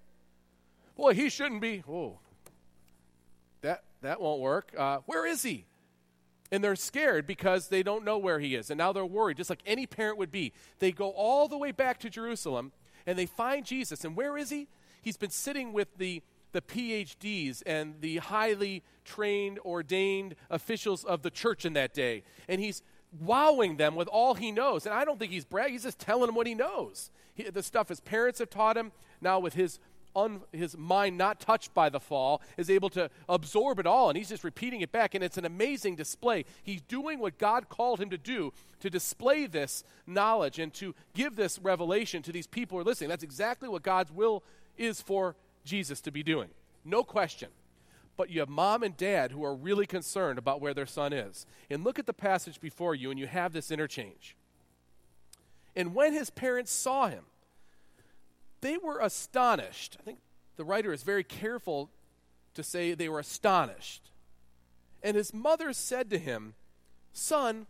Boy, 1.01 1.15
he 1.15 1.29
shouldn't 1.29 1.61
be. 1.61 1.83
Oh, 1.89 2.19
that, 3.61 3.85
that 4.03 4.21
won't 4.21 4.39
work. 4.39 4.71
Uh, 4.77 4.99
where 5.07 5.25
is 5.25 5.41
he? 5.41 5.65
And 6.51 6.63
they're 6.63 6.75
scared 6.75 7.25
because 7.25 7.69
they 7.69 7.81
don't 7.81 8.05
know 8.05 8.19
where 8.19 8.39
he 8.39 8.53
is. 8.53 8.69
And 8.69 8.77
now 8.77 8.93
they're 8.93 9.03
worried, 9.03 9.37
just 9.37 9.49
like 9.49 9.63
any 9.65 9.87
parent 9.87 10.19
would 10.19 10.31
be. 10.31 10.53
They 10.77 10.91
go 10.91 11.09
all 11.09 11.47
the 11.47 11.57
way 11.57 11.71
back 11.71 11.99
to 12.01 12.09
Jerusalem 12.11 12.71
and 13.07 13.17
they 13.17 13.25
find 13.25 13.65
Jesus. 13.65 14.05
And 14.05 14.15
where 14.15 14.37
is 14.37 14.51
he? 14.51 14.67
He's 15.01 15.17
been 15.17 15.31
sitting 15.31 15.73
with 15.73 15.87
the, 15.97 16.21
the 16.51 16.61
PhDs 16.61 17.63
and 17.65 17.95
the 18.01 18.17
highly 18.17 18.83
trained, 19.03 19.57
ordained 19.65 20.35
officials 20.51 21.03
of 21.03 21.23
the 21.23 21.31
church 21.31 21.65
in 21.65 21.73
that 21.73 21.95
day. 21.95 22.21
And 22.47 22.61
he's 22.61 22.83
wowing 23.19 23.77
them 23.77 23.95
with 23.95 24.07
all 24.07 24.35
he 24.35 24.51
knows. 24.51 24.85
And 24.85 24.93
I 24.93 25.03
don't 25.03 25.17
think 25.17 25.31
he's 25.31 25.45
bragging, 25.45 25.73
he's 25.73 25.83
just 25.83 25.97
telling 25.97 26.27
them 26.27 26.35
what 26.35 26.45
he 26.45 26.53
knows. 26.53 27.09
He, 27.33 27.49
the 27.49 27.63
stuff 27.63 27.89
his 27.89 28.01
parents 28.01 28.37
have 28.37 28.51
taught 28.51 28.77
him, 28.77 28.91
now 29.19 29.39
with 29.39 29.55
his 29.55 29.79
un, 30.15 30.41
his 30.51 30.77
mind 30.77 31.17
not 31.17 31.39
touched 31.39 31.73
by 31.73 31.89
the 31.89 31.99
fall, 31.99 32.41
is 32.57 32.69
able 32.69 32.89
to 32.91 33.09
absorb 33.27 33.79
it 33.79 33.85
all, 33.85 34.09
and 34.09 34.17
he's 34.17 34.29
just 34.29 34.43
repeating 34.43 34.81
it 34.81 34.91
back, 34.91 35.15
and 35.15 35.23
it's 35.23 35.37
an 35.37 35.45
amazing 35.45 35.95
display. 35.95 36.45
He's 36.63 36.81
doing 36.81 37.19
what 37.19 37.37
God 37.37 37.69
called 37.69 37.99
him 37.99 38.09
to 38.09 38.17
do 38.17 38.53
to 38.79 38.89
display 38.89 39.45
this 39.45 39.83
knowledge 40.07 40.59
and 40.59 40.73
to 40.75 40.95
give 41.13 41.35
this 41.35 41.59
revelation 41.59 42.21
to 42.23 42.31
these 42.31 42.47
people 42.47 42.77
who 42.77 42.81
are 42.81 42.85
listening. 42.85 43.09
That's 43.09 43.23
exactly 43.23 43.69
what 43.69 43.83
God's 43.83 44.11
will 44.11 44.43
is 44.77 45.01
for 45.01 45.35
Jesus 45.63 46.01
to 46.01 46.11
be 46.11 46.23
doing. 46.23 46.49
No 46.83 47.03
question. 47.03 47.49
But 48.17 48.29
you 48.29 48.39
have 48.39 48.49
mom 48.49 48.83
and 48.83 48.95
dad 48.97 49.31
who 49.31 49.43
are 49.43 49.55
really 49.55 49.85
concerned 49.85 50.37
about 50.37 50.61
where 50.61 50.73
their 50.73 50.85
son 50.85 51.13
is. 51.13 51.45
And 51.69 51.83
look 51.83 51.97
at 51.97 52.05
the 52.05 52.13
passage 52.13 52.59
before 52.59 52.93
you, 52.93 53.09
and 53.09 53.19
you 53.19 53.27
have 53.27 53.53
this 53.53 53.71
interchange. 53.71 54.35
And 55.75 55.95
when 55.95 56.13
his 56.13 56.29
parents 56.29 56.71
saw 56.71 57.07
him, 57.07 57.23
they 58.61 58.77
were 58.77 58.99
astonished. 58.99 59.97
I 59.99 60.03
think 60.03 60.19
the 60.55 60.63
writer 60.63 60.93
is 60.93 61.03
very 61.03 61.23
careful 61.23 61.89
to 62.53 62.63
say 62.63 62.93
they 62.93 63.09
were 63.09 63.19
astonished. 63.19 64.09
And 65.03 65.17
his 65.17 65.33
mother 65.33 65.73
said 65.73 66.09
to 66.11 66.17
him, 66.17 66.53
Son, 67.13 67.65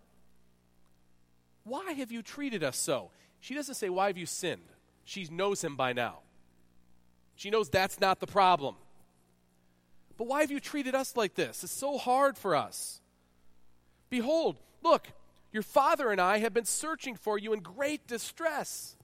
why 1.63 1.93
have 1.93 2.11
you 2.11 2.21
treated 2.21 2.63
us 2.63 2.77
so? 2.77 3.09
She 3.39 3.53
doesn't 3.53 3.75
say, 3.75 3.89
Why 3.89 4.07
have 4.07 4.17
you 4.17 4.25
sinned? 4.25 4.61
She 5.05 5.27
knows 5.31 5.63
him 5.63 5.75
by 5.75 5.93
now. 5.93 6.19
She 7.35 7.49
knows 7.49 7.69
that's 7.69 7.99
not 7.99 8.19
the 8.19 8.27
problem. 8.27 8.75
But 10.17 10.27
why 10.27 10.41
have 10.41 10.51
you 10.51 10.59
treated 10.59 10.93
us 10.93 11.15
like 11.15 11.33
this? 11.33 11.63
It's 11.63 11.73
so 11.73 11.97
hard 11.97 12.37
for 12.37 12.55
us. 12.55 13.01
Behold, 14.09 14.57
look, 14.83 15.07
your 15.51 15.63
father 15.63 16.11
and 16.11 16.21
I 16.21 16.37
have 16.39 16.53
been 16.53 16.65
searching 16.65 17.15
for 17.15 17.37
you 17.39 17.53
in 17.53 17.61
great 17.61 18.05
distress. 18.07 18.95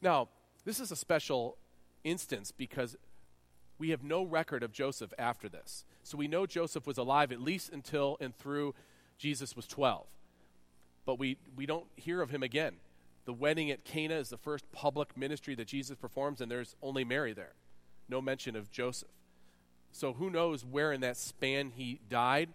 Now, 0.00 0.28
this 0.64 0.80
is 0.80 0.90
a 0.90 0.96
special 0.96 1.56
instance 2.04 2.52
because 2.52 2.96
we 3.78 3.90
have 3.90 4.02
no 4.02 4.22
record 4.22 4.62
of 4.62 4.72
Joseph 4.72 5.12
after 5.18 5.48
this. 5.48 5.84
So 6.02 6.18
we 6.18 6.28
know 6.28 6.46
Joseph 6.46 6.86
was 6.86 6.98
alive 6.98 7.32
at 7.32 7.40
least 7.40 7.70
until 7.72 8.16
and 8.20 8.36
through 8.36 8.74
Jesus 9.18 9.56
was 9.56 9.66
12. 9.66 10.06
But 11.06 11.18
we, 11.18 11.38
we 11.56 11.66
don't 11.66 11.86
hear 11.96 12.20
of 12.20 12.30
him 12.30 12.42
again. 12.42 12.74
The 13.24 13.32
wedding 13.32 13.70
at 13.70 13.84
Cana 13.84 14.14
is 14.14 14.28
the 14.28 14.36
first 14.36 14.70
public 14.72 15.16
ministry 15.16 15.54
that 15.54 15.66
Jesus 15.66 15.96
performs, 15.96 16.40
and 16.40 16.50
there's 16.50 16.76
only 16.82 17.04
Mary 17.04 17.32
there. 17.32 17.52
No 18.08 18.20
mention 18.20 18.56
of 18.56 18.70
Joseph. 18.70 19.08
So 19.92 20.12
who 20.12 20.30
knows 20.30 20.64
where 20.64 20.92
in 20.92 21.00
that 21.00 21.16
span 21.16 21.72
he 21.74 22.00
died? 22.08 22.50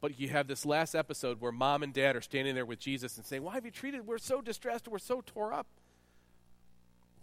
But 0.00 0.18
you 0.20 0.28
have 0.28 0.46
this 0.46 0.66
last 0.66 0.94
episode 0.94 1.40
where 1.40 1.52
mom 1.52 1.82
and 1.82 1.92
dad 1.92 2.16
are 2.16 2.20
standing 2.20 2.54
there 2.54 2.66
with 2.66 2.78
Jesus 2.78 3.16
and 3.16 3.24
saying, 3.24 3.42
Why 3.42 3.54
have 3.54 3.64
you 3.64 3.70
treated? 3.70 4.06
We're 4.06 4.18
so 4.18 4.40
distressed. 4.40 4.88
We're 4.88 4.98
so 4.98 5.22
tore 5.24 5.52
up. 5.52 5.66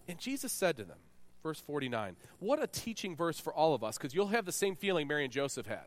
And 0.08 0.20
Jesus 0.20 0.52
said 0.52 0.78
to 0.78 0.84
them, 0.84 0.98
verse 1.42 1.60
49, 1.60 2.16
what 2.39 2.62
a 2.62 2.68
teaching 2.68 3.16
verse 3.16 3.39
for 3.39 3.54
all 3.54 3.74
of 3.74 3.84
us, 3.84 3.98
because 3.98 4.13
you'll 4.13 4.28
have 4.28 4.46
the 4.46 4.52
same 4.52 4.76
feeling 4.76 5.08
Mary 5.08 5.24
and 5.24 5.34
Joseph 5.34 5.68
had. 5.68 5.86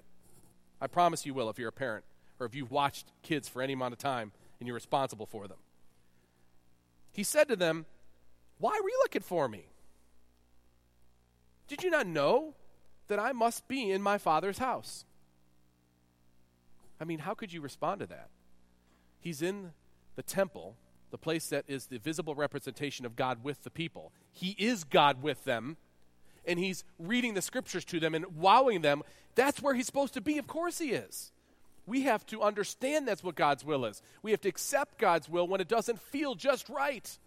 I 0.81 0.87
promise 0.87 1.25
you 1.25 1.35
will 1.35 1.49
if 1.49 1.59
you're 1.59 1.71
a 1.71 1.73
parent 1.73 2.05
or 2.39 2.47
if 2.47 2.55
you've 2.55 2.71
watched 2.71 3.07
kids 3.23 3.49
for 3.49 3.63
any 3.63 3.73
amount 3.73 3.93
of 3.93 3.99
time 3.99 4.33
and 4.61 4.67
you're 4.67 4.75
responsible 4.75 5.27
for 5.27 5.49
them. 5.49 5.59
He 7.13 7.23
said 7.23 7.49
to 7.49 7.57
them, 7.57 7.87
Why 8.59 8.79
were 8.83 8.91
you 8.91 8.99
looking 9.03 9.23
for 9.23 9.49
me? 9.49 9.65
Did 11.69 11.83
you 11.83 11.91
not 11.91 12.07
know 12.07 12.55
that 13.09 13.19
I 13.19 13.33
must 13.33 13.67
be 13.69 13.91
in 13.91 14.03
my 14.03 14.19
Father's 14.19 14.59
house? 14.59 15.05
I 17.01 17.05
mean, 17.05 17.21
how 17.21 17.35
could 17.35 17.53
you 17.53 17.61
respond 17.61 18.01
to 18.01 18.07
that? 18.07 18.29
He's 19.21 19.43
in 19.43 19.73
the 20.15 20.23
temple 20.23 20.77
the 21.11 21.19
place 21.19 21.49
that 21.49 21.65
is 21.69 21.87
the 21.87 21.99
visible 21.99 22.35
representation 22.35 23.07
of 23.07 23.17
God 23.17 23.45
with 23.45 23.63
the 23.63 23.71
people. 23.71 24.13
He 24.33 24.57
is 24.59 24.85
God 24.85 25.23
with 25.23 25.45
them, 25.45 25.77
and 26.45 26.59
He's 26.59 26.85
reading 26.99 27.35
the 27.35 27.43
scriptures 27.43 27.85
to 27.87 28.01
them 28.01 28.15
and 28.15 28.37
wowing 28.37 28.83
them. 28.83 29.03
That's 29.35 29.63
where 29.63 29.75
He's 29.75 29.87
supposed 29.87 30.15
to 30.15 30.21
be. 30.21 30.39
Of 30.39 30.47
course, 30.47 30.79
He 30.79 30.91
is. 30.91 31.33
We 31.87 32.03
have 32.03 32.27
to 32.27 32.43
understand 32.43 33.07
that's 33.07 33.23
what 33.23 33.37
God's 33.37 33.65
will 33.65 33.85
is. 33.85 34.03
We 34.23 34.33
have 34.33 34.41
to 34.41 34.49
accept 34.49 34.99
God's 34.99 35.29
will 35.29 35.47
when 35.47 35.61
it 35.61 35.69
doesn't 35.69 36.01
feel 36.01 36.35
just 36.35 36.69
right. 36.69 37.19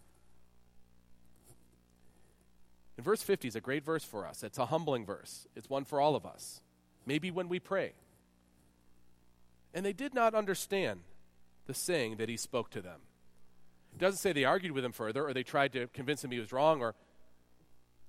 And 2.96 3.04
verse 3.04 3.22
50 3.22 3.48
is 3.48 3.56
a 3.56 3.62
great 3.62 3.82
verse 3.82 4.04
for 4.04 4.26
us. 4.26 4.42
It's 4.42 4.58
a 4.58 4.66
humbling 4.66 5.06
verse, 5.06 5.46
it's 5.56 5.70
one 5.70 5.84
for 5.84 6.00
all 6.00 6.14
of 6.14 6.26
us. 6.26 6.60
Maybe 7.06 7.30
when 7.30 7.48
we 7.48 7.58
pray. 7.58 7.94
And 9.72 9.86
they 9.86 9.94
did 9.94 10.12
not 10.12 10.34
understand 10.34 11.00
the 11.66 11.74
saying 11.74 12.16
that 12.16 12.28
he 12.28 12.36
spoke 12.36 12.70
to 12.70 12.82
them. 12.82 13.00
It 13.92 13.98
doesn't 13.98 14.18
say 14.18 14.32
they 14.32 14.44
argued 14.44 14.72
with 14.72 14.84
him 14.84 14.92
further 14.92 15.26
or 15.26 15.34
they 15.34 15.42
tried 15.42 15.72
to 15.72 15.86
convince 15.88 16.24
him 16.24 16.30
he 16.30 16.38
was 16.38 16.52
wrong 16.52 16.80
or 16.80 16.94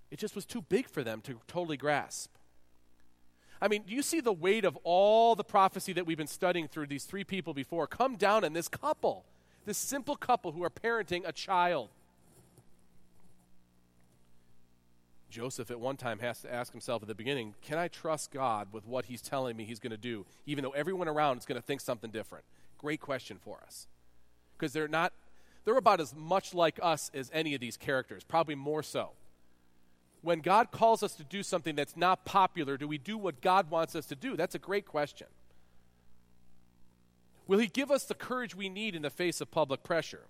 it 0.10 0.20
just 0.20 0.36
was 0.36 0.46
too 0.46 0.62
big 0.62 0.88
for 0.88 1.04
them 1.04 1.22
to 1.22 1.40
totally 1.48 1.78
grasp. 1.78 2.32
I 3.62 3.68
mean, 3.68 3.84
do 3.88 3.94
you 3.94 4.02
see 4.02 4.22
the 4.22 4.34
weight 4.34 4.66
of 4.66 4.78
all 4.84 5.36
the 5.36 5.44
prophecy 5.44 5.94
that 5.94 6.06
we've 6.06 6.18
been 6.18 6.28
studying 6.28 6.68
through 6.68 6.88
these 6.88 7.06
three 7.06 7.24
people 7.24 7.54
before 7.54 7.88
come 7.88 8.16
down 8.16 8.44
on 8.44 8.54
this 8.54 8.68
couple, 8.68 9.24
this 9.66 9.78
simple 9.78 10.16
couple 10.16 10.52
who 10.52 10.64
are 10.64 10.70
parenting 10.70 11.28
a 11.28 11.32
child? 11.32 11.90
Joseph 15.30 15.72
at 15.72 15.80
one 15.80 15.96
time 15.96 16.20
has 16.20 16.42
to 16.42 16.54
ask 16.54 16.74
himself 16.74 17.02
at 17.04 17.08
the 17.08 17.16
beginning, 17.16 17.56
can 17.62 17.78
I 17.78 17.88
trust 17.88 18.32
God 18.32 18.68
with 18.74 18.86
what 18.86 19.06
he's 19.06 19.22
telling 19.22 19.56
me 19.56 19.64
he's 19.64 19.80
going 19.80 19.92
to 19.92 19.98
do, 19.98 20.26
even 20.46 20.64
though 20.64 20.72
everyone 20.72 21.08
around 21.08 21.38
is 21.38 21.46
going 21.46 21.60
to 21.60 21.66
think 21.66 21.80
something 21.80 22.12
different? 22.12 22.44
Great 22.78 23.00
question 23.00 23.38
for 23.40 23.60
us. 23.66 23.88
Because 24.58 24.74
they're 24.74 24.90
not 24.90 25.14
they're 25.66 25.78
about 25.78 26.00
as 26.00 26.16
much 26.16 26.54
like 26.54 26.80
us 26.82 27.12
as 27.14 27.30
any 27.34 27.54
of 27.54 27.62
these 27.62 27.78
characters, 27.78 28.24
probably 28.24 28.56
more 28.56 28.84
so. 28.84 29.12
When 30.22 30.40
God 30.40 30.72
calls 30.72 31.02
us 31.04 31.14
to 31.16 31.24
do 31.24 31.44
something 31.44 31.76
that's 31.76 31.98
not 31.98 32.26
popular, 32.26 32.78
do 32.78 32.88
we 32.88 32.98
do 32.98 33.18
what 33.18 33.42
God 33.42 33.70
wants 33.70 33.96
us 33.96 34.06
to 34.08 34.16
do? 34.16 34.36
That's 34.36 34.56
a 34.56 34.60
great 34.60 34.86
question. 34.86 35.28
Will 37.48 37.60
He 37.60 37.68
give 37.68 37.92
us 37.92 38.06
the 38.06 38.14
courage 38.14 38.56
we 38.56 38.70
need 38.70 38.96
in 38.96 39.02
the 39.02 39.10
face 39.10 39.42
of 39.42 39.52
public 39.52 39.84
pressure? 39.84 40.22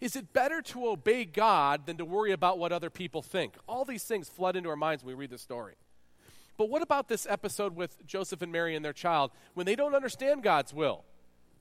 Is 0.00 0.16
it 0.16 0.32
better 0.32 0.62
to 0.62 0.88
obey 0.88 1.26
God 1.26 1.84
than 1.84 1.98
to 1.98 2.04
worry 2.06 2.32
about 2.32 2.58
what 2.58 2.72
other 2.72 2.88
people 2.88 3.20
think? 3.20 3.54
All 3.68 3.84
these 3.84 4.04
things 4.04 4.28
flood 4.28 4.56
into 4.56 4.70
our 4.70 4.76
minds 4.76 5.04
when 5.04 5.14
we 5.14 5.20
read 5.20 5.30
the 5.30 5.38
story. 5.38 5.74
But 6.56 6.70
what 6.70 6.82
about 6.82 7.08
this 7.08 7.26
episode 7.28 7.76
with 7.76 8.06
Joseph 8.06 8.40
and 8.40 8.50
Mary 8.50 8.74
and 8.74 8.84
their 8.84 8.94
child? 8.94 9.30
When 9.54 9.66
they 9.66 9.76
don't 9.76 9.94
understand 9.94 10.42
God's 10.42 10.72
will, 10.72 11.04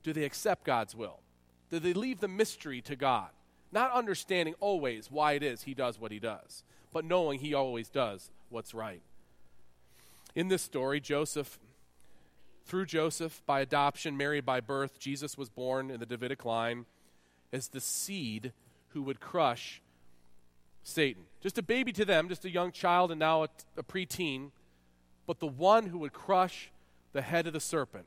do 0.03 0.13
they 0.13 0.23
accept 0.23 0.63
God's 0.63 0.95
will? 0.95 1.19
That 1.69 1.83
they 1.83 1.93
leave 1.93 2.19
the 2.19 2.27
mystery 2.27 2.81
to 2.81 2.95
God, 2.95 3.29
not 3.71 3.91
understanding 3.91 4.55
always 4.59 5.11
why 5.11 5.33
it 5.33 5.43
is 5.43 5.63
he 5.63 5.73
does 5.73 5.99
what 5.99 6.11
he 6.11 6.19
does, 6.19 6.63
but 6.91 7.05
knowing 7.05 7.39
he 7.39 7.53
always 7.53 7.89
does 7.89 8.31
what's 8.49 8.73
right. 8.73 9.01
In 10.35 10.47
this 10.47 10.61
story, 10.61 10.99
Joseph, 10.99 11.59
through 12.65 12.85
Joseph 12.85 13.41
by 13.45 13.61
adoption, 13.61 14.15
Mary 14.15 14.41
by 14.41 14.59
birth, 14.59 14.99
Jesus 14.99 15.37
was 15.37 15.49
born 15.49 15.89
in 15.89 15.99
the 15.99 16.05
Davidic 16.05 16.45
line 16.45 16.85
as 17.51 17.67
the 17.67 17.81
seed 17.81 18.53
who 18.89 19.01
would 19.03 19.19
crush 19.19 19.81
Satan. 20.83 21.23
Just 21.41 21.57
a 21.57 21.63
baby 21.63 21.91
to 21.93 22.05
them, 22.05 22.29
just 22.29 22.45
a 22.45 22.49
young 22.49 22.71
child 22.71 23.11
and 23.11 23.19
now 23.19 23.43
a, 23.43 23.49
a 23.77 23.83
preteen, 23.83 24.51
But 25.25 25.39
the 25.39 25.47
one 25.47 25.87
who 25.87 25.99
would 25.99 26.13
crush 26.13 26.71
the 27.11 27.21
head 27.21 27.47
of 27.47 27.53
the 27.53 27.59
serpent 27.59 28.05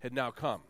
had 0.00 0.12
now 0.12 0.30
come. 0.30 0.60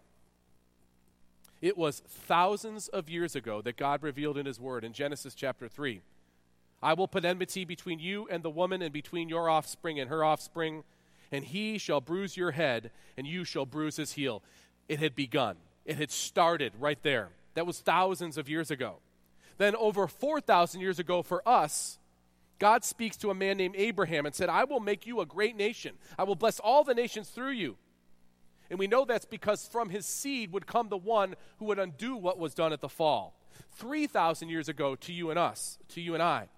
It 1.65 1.79
was 1.79 2.01
thousands 2.07 2.89
of 2.89 3.09
years 3.09 3.35
ago 3.35 3.63
that 3.63 3.79
God 3.79 4.03
revealed 4.03 4.37
in 4.37 4.45
His 4.45 4.61
Word 4.61 4.85
in 4.85 4.93
Genesis 4.93 5.35
chapter 5.35 5.67
3 5.67 6.03
I 6.83 6.93
will 6.93 7.09
put 7.09 7.25
enmity 7.25 7.65
between 7.65 7.99
you 7.99 8.29
and 8.31 8.43
the 8.43 8.51
woman, 8.51 8.83
and 8.83 8.93
between 8.93 9.31
your 9.31 9.49
offspring 9.49 9.99
and 9.99 10.11
her 10.11 10.23
offspring, 10.23 10.85
and 11.33 11.43
he 11.43 11.79
shall 11.79 12.03
bruise 12.03 12.37
your 12.37 12.51
head, 12.51 12.91
and 13.17 13.27
you 13.27 13.45
shall 13.47 13.65
bruise 13.65 13.97
his 13.97 14.13
heel. 14.13 14.43
It 14.91 14.99
had 14.99 15.17
begun, 15.17 15.57
it 15.87 15.97
had 15.97 16.11
started 16.11 16.75
right 16.79 17.03
there. 17.03 17.31
That 17.55 17.67
was 17.67 17.81
thousands 17.81 18.37
of 18.37 18.47
years 18.47 18.71
ago. 18.71 18.97
Then, 19.57 19.75
over 19.75 20.07
4,000 20.07 20.83
years 20.83 20.99
ago 20.99 21.23
for 21.23 21.41
us, 21.49 21.99
God 22.59 22.85
speaks 22.85 23.17
to 23.17 23.31
a 23.31 23.35
man 23.35 23.57
named 23.57 23.77
Abraham 23.79 24.27
and 24.27 24.35
said, 24.35 24.51
I 24.51 24.65
will 24.65 24.81
make 24.81 25.07
you 25.07 25.23
a 25.23 25.27
great 25.27 25.57
nation. 25.57 25.95
I 26.19 26.25
will 26.25 26.37
bless 26.37 26.61
all 26.61 26.85
the 26.85 26.95
nations 26.95 27.31
through 27.31 27.53
you. 27.53 27.79
And 28.71 28.79
we 28.79 28.87
know 28.87 29.05
that's 29.05 29.25
because 29.25 29.67
from 29.67 29.91
his 29.91 30.07
seed 30.07 30.53
would 30.53 30.67
come 30.67 30.89
the 30.89 30.97
one 30.97 31.35
who 31.59 31.67
would 31.67 31.79
undo 31.79 32.17
what 32.17 32.39
was 32.39 32.55
done 32.55 32.73
at 32.73 32.81
the 32.81 32.89
fall. 32.89 33.39
3,000 33.73 34.49
years 34.49 34.69
ago 34.69 34.95
to 34.97 35.13
you 35.13 35.31
and 35.31 35.39
us, 35.39 35.79
to 35.89 36.01
you 36.01 36.15
and 36.15 36.23
I, 36.23 36.49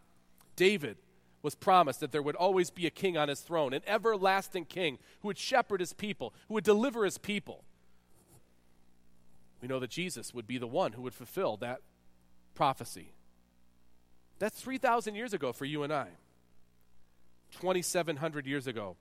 David 0.54 0.96
was 1.42 1.54
promised 1.54 2.00
that 2.00 2.12
there 2.12 2.22
would 2.22 2.36
always 2.36 2.70
be 2.70 2.86
a 2.86 2.90
king 2.90 3.16
on 3.16 3.28
his 3.28 3.40
throne, 3.40 3.72
an 3.72 3.82
everlasting 3.86 4.64
king 4.64 4.98
who 5.20 5.28
would 5.28 5.38
shepherd 5.38 5.80
his 5.80 5.92
people, 5.92 6.34
who 6.48 6.54
would 6.54 6.64
deliver 6.64 7.04
his 7.04 7.18
people. 7.18 7.64
We 9.60 9.68
know 9.68 9.78
that 9.80 9.90
Jesus 9.90 10.34
would 10.34 10.46
be 10.46 10.58
the 10.58 10.66
one 10.66 10.92
who 10.92 11.02
would 11.02 11.14
fulfill 11.14 11.56
that 11.58 11.80
prophecy. 12.54 13.12
That's 14.38 14.60
3,000 14.60 15.14
years 15.14 15.32
ago 15.32 15.52
for 15.52 15.64
you 15.64 15.82
and 15.82 15.92
I. 15.92 16.08
2,700 17.60 18.46
years 18.46 18.66
ago, 18.66 18.96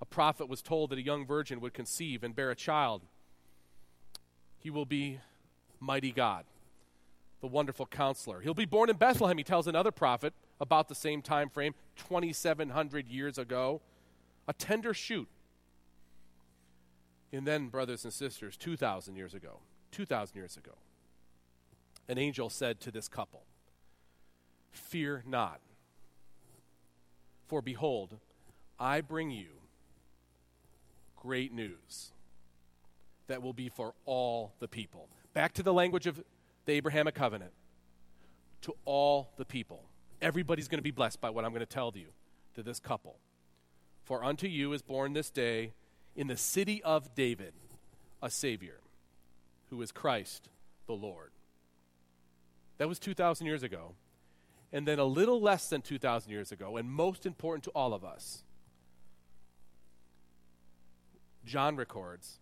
a 0.00 0.06
prophet 0.06 0.48
was 0.48 0.62
told 0.62 0.90
that 0.90 0.98
a 0.98 1.04
young 1.04 1.26
virgin 1.26 1.60
would 1.60 1.74
conceive 1.74 2.24
and 2.24 2.34
bear 2.34 2.50
a 2.50 2.56
child. 2.56 3.02
He 4.58 4.70
will 4.70 4.86
be 4.86 5.20
mighty 5.78 6.12
God, 6.12 6.44
the 7.40 7.46
wonderful 7.46 7.86
counselor. 7.86 8.40
He'll 8.40 8.54
be 8.54 8.64
born 8.64 8.90
in 8.90 8.96
Bethlehem, 8.96 9.38
he 9.38 9.44
tells 9.44 9.66
another 9.66 9.90
prophet 9.90 10.32
about 10.60 10.88
the 10.88 10.94
same 10.94 11.22
time 11.22 11.48
frame, 11.48 11.74
2,700 11.96 13.08
years 13.08 13.38
ago. 13.38 13.80
A 14.48 14.52
tender 14.52 14.92
shoot. 14.92 15.28
And 17.32 17.46
then, 17.46 17.68
brothers 17.68 18.04
and 18.04 18.12
sisters, 18.12 18.56
2,000 18.56 19.14
years 19.14 19.34
ago, 19.34 19.60
2,000 19.92 20.36
years 20.36 20.56
ago, 20.56 20.72
an 22.08 22.18
angel 22.18 22.50
said 22.50 22.80
to 22.80 22.90
this 22.90 23.06
couple, 23.06 23.44
Fear 24.72 25.24
not, 25.26 25.60
for 27.46 27.62
behold, 27.62 28.18
I 28.78 29.00
bring 29.00 29.30
you 29.30 29.59
great 31.20 31.52
news 31.52 32.10
that 33.28 33.42
will 33.42 33.52
be 33.52 33.68
for 33.68 33.94
all 34.04 34.52
the 34.58 34.66
people. 34.66 35.08
Back 35.32 35.52
to 35.54 35.62
the 35.62 35.72
language 35.72 36.08
of 36.08 36.20
the 36.66 36.72
Abrahamic 36.72 37.14
covenant. 37.14 37.52
To 38.62 38.74
all 38.84 39.30
the 39.36 39.44
people. 39.44 39.84
Everybody's 40.20 40.68
going 40.68 40.78
to 40.78 40.82
be 40.82 40.90
blessed 40.90 41.20
by 41.20 41.30
what 41.30 41.44
I'm 41.44 41.52
going 41.52 41.60
to 41.60 41.66
tell 41.66 41.92
you 41.94 42.08
to 42.54 42.62
this 42.62 42.80
couple. 42.80 43.16
For 44.04 44.24
unto 44.24 44.48
you 44.48 44.72
is 44.72 44.82
born 44.82 45.12
this 45.12 45.30
day 45.30 45.72
in 46.16 46.26
the 46.26 46.36
city 46.36 46.82
of 46.82 47.14
David 47.14 47.52
a 48.22 48.28
Savior, 48.28 48.80
who 49.70 49.80
is 49.80 49.92
Christ 49.92 50.48
the 50.86 50.92
Lord. 50.92 51.30
That 52.78 52.88
was 52.88 52.98
2,000 52.98 53.46
years 53.46 53.62
ago. 53.62 53.94
And 54.72 54.86
then 54.86 54.98
a 54.98 55.04
little 55.04 55.40
less 55.40 55.68
than 55.68 55.82
2,000 55.82 56.30
years 56.30 56.52
ago, 56.52 56.76
and 56.76 56.88
most 56.90 57.26
important 57.26 57.64
to 57.64 57.70
all 57.70 57.92
of 57.92 58.04
us, 58.04 58.44
John 61.50 61.74
records, 61.74 62.38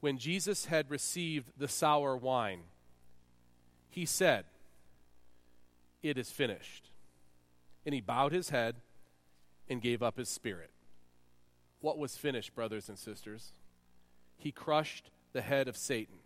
when 0.00 0.18
Jesus 0.18 0.64
had 0.64 0.90
received 0.90 1.52
the 1.56 1.68
sour 1.68 2.16
wine, 2.16 2.62
he 3.88 4.04
said, 4.04 4.44
It 6.02 6.18
is 6.18 6.28
finished. 6.28 6.90
And 7.86 7.94
he 7.94 8.00
bowed 8.00 8.32
his 8.32 8.50
head 8.50 8.74
and 9.68 9.80
gave 9.80 10.02
up 10.02 10.18
his 10.18 10.28
spirit. 10.28 10.70
What 11.80 11.96
was 11.96 12.16
finished, 12.16 12.56
brothers 12.56 12.88
and 12.88 12.98
sisters? 12.98 13.52
He 14.36 14.50
crushed 14.50 15.10
the 15.32 15.40
head 15.40 15.68
of 15.68 15.76
Satan, 15.76 16.18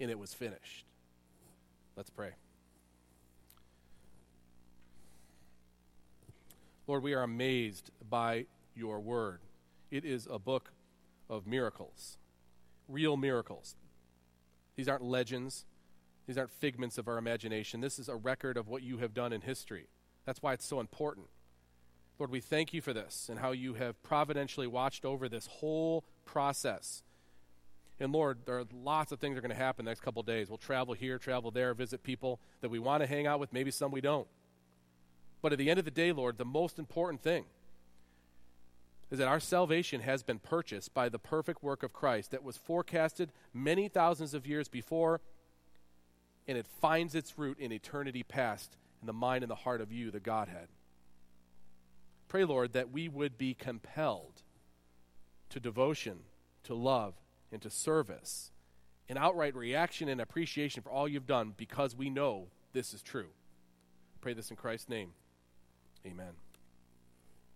and 0.00 0.10
it 0.10 0.18
was 0.18 0.34
finished. 0.34 0.86
Let's 1.96 2.10
pray. 2.10 2.30
Lord, 6.88 7.04
we 7.04 7.14
are 7.14 7.22
amazed 7.22 7.92
by 8.10 8.46
your 8.74 8.98
word. 8.98 9.38
It 9.92 10.04
is 10.04 10.26
a 10.28 10.40
book 10.40 10.72
of 11.32 11.46
miracles, 11.46 12.18
real 12.88 13.16
miracles. 13.16 13.74
These 14.76 14.88
aren't 14.88 15.02
legends, 15.02 15.64
these 16.26 16.36
aren't 16.36 16.50
figments 16.50 16.98
of 16.98 17.08
our 17.08 17.16
imagination. 17.16 17.80
This 17.80 17.98
is 17.98 18.08
a 18.08 18.16
record 18.16 18.56
of 18.56 18.68
what 18.68 18.82
you 18.82 18.98
have 18.98 19.14
done 19.14 19.32
in 19.32 19.40
history. 19.40 19.88
That's 20.26 20.42
why 20.42 20.52
it's 20.52 20.66
so 20.66 20.78
important. 20.78 21.26
Lord, 22.18 22.30
we 22.30 22.40
thank 22.40 22.74
you 22.74 22.82
for 22.82 22.92
this 22.92 23.28
and 23.30 23.40
how 23.40 23.52
you 23.52 23.74
have 23.74 24.00
providentially 24.02 24.66
watched 24.66 25.04
over 25.04 25.28
this 25.28 25.46
whole 25.46 26.04
process. 26.24 27.02
And 27.98 28.12
Lord, 28.12 28.40
there 28.44 28.58
are 28.58 28.64
lots 28.72 29.10
of 29.10 29.18
things 29.18 29.34
that 29.34 29.38
are 29.38 29.48
going 29.48 29.56
to 29.56 29.62
happen 29.62 29.86
the 29.86 29.90
next 29.90 30.02
couple 30.02 30.22
days. 30.22 30.48
We'll 30.48 30.58
travel 30.58 30.94
here, 30.94 31.18
travel 31.18 31.50
there, 31.50 31.72
visit 31.72 32.02
people 32.02 32.40
that 32.60 32.68
we 32.68 32.78
want 32.78 33.02
to 33.02 33.06
hang 33.06 33.26
out 33.26 33.40
with, 33.40 33.52
maybe 33.52 33.70
some 33.70 33.90
we 33.90 34.02
don't. 34.02 34.28
But 35.40 35.52
at 35.52 35.58
the 35.58 35.70
end 35.70 35.78
of 35.78 35.84
the 35.84 35.90
day, 35.90 36.12
Lord, 36.12 36.36
the 36.36 36.44
most 36.44 36.78
important 36.78 37.22
thing 37.22 37.46
is 39.12 39.18
that 39.18 39.28
our 39.28 39.38
salvation 39.38 40.00
has 40.00 40.22
been 40.22 40.38
purchased 40.38 40.94
by 40.94 41.10
the 41.10 41.18
perfect 41.18 41.62
work 41.62 41.82
of 41.82 41.92
Christ 41.92 42.30
that 42.30 42.42
was 42.42 42.56
forecasted 42.56 43.30
many 43.52 43.86
thousands 43.86 44.32
of 44.32 44.46
years 44.46 44.68
before, 44.68 45.20
and 46.48 46.56
it 46.56 46.66
finds 46.66 47.14
its 47.14 47.38
root 47.38 47.58
in 47.58 47.72
eternity 47.72 48.22
past 48.22 48.78
in 49.02 49.06
the 49.06 49.12
mind 49.12 49.44
and 49.44 49.50
the 49.50 49.54
heart 49.54 49.82
of 49.82 49.92
you, 49.92 50.10
the 50.10 50.18
Godhead. 50.18 50.68
Pray, 52.26 52.44
Lord, 52.44 52.72
that 52.72 52.90
we 52.90 53.06
would 53.06 53.36
be 53.36 53.52
compelled 53.52 54.42
to 55.50 55.60
devotion, 55.60 56.20
to 56.64 56.74
love, 56.74 57.12
and 57.52 57.60
to 57.60 57.68
service, 57.68 58.50
an 59.10 59.18
outright 59.18 59.54
reaction 59.54 60.08
and 60.08 60.22
appreciation 60.22 60.82
for 60.82 60.90
all 60.90 61.06
you've 61.06 61.26
done 61.26 61.52
because 61.54 61.94
we 61.94 62.08
know 62.08 62.46
this 62.72 62.94
is 62.94 63.02
true. 63.02 63.28
Pray 64.22 64.32
this 64.32 64.48
in 64.48 64.56
Christ's 64.56 64.88
name. 64.88 65.10
Amen. 66.06 66.32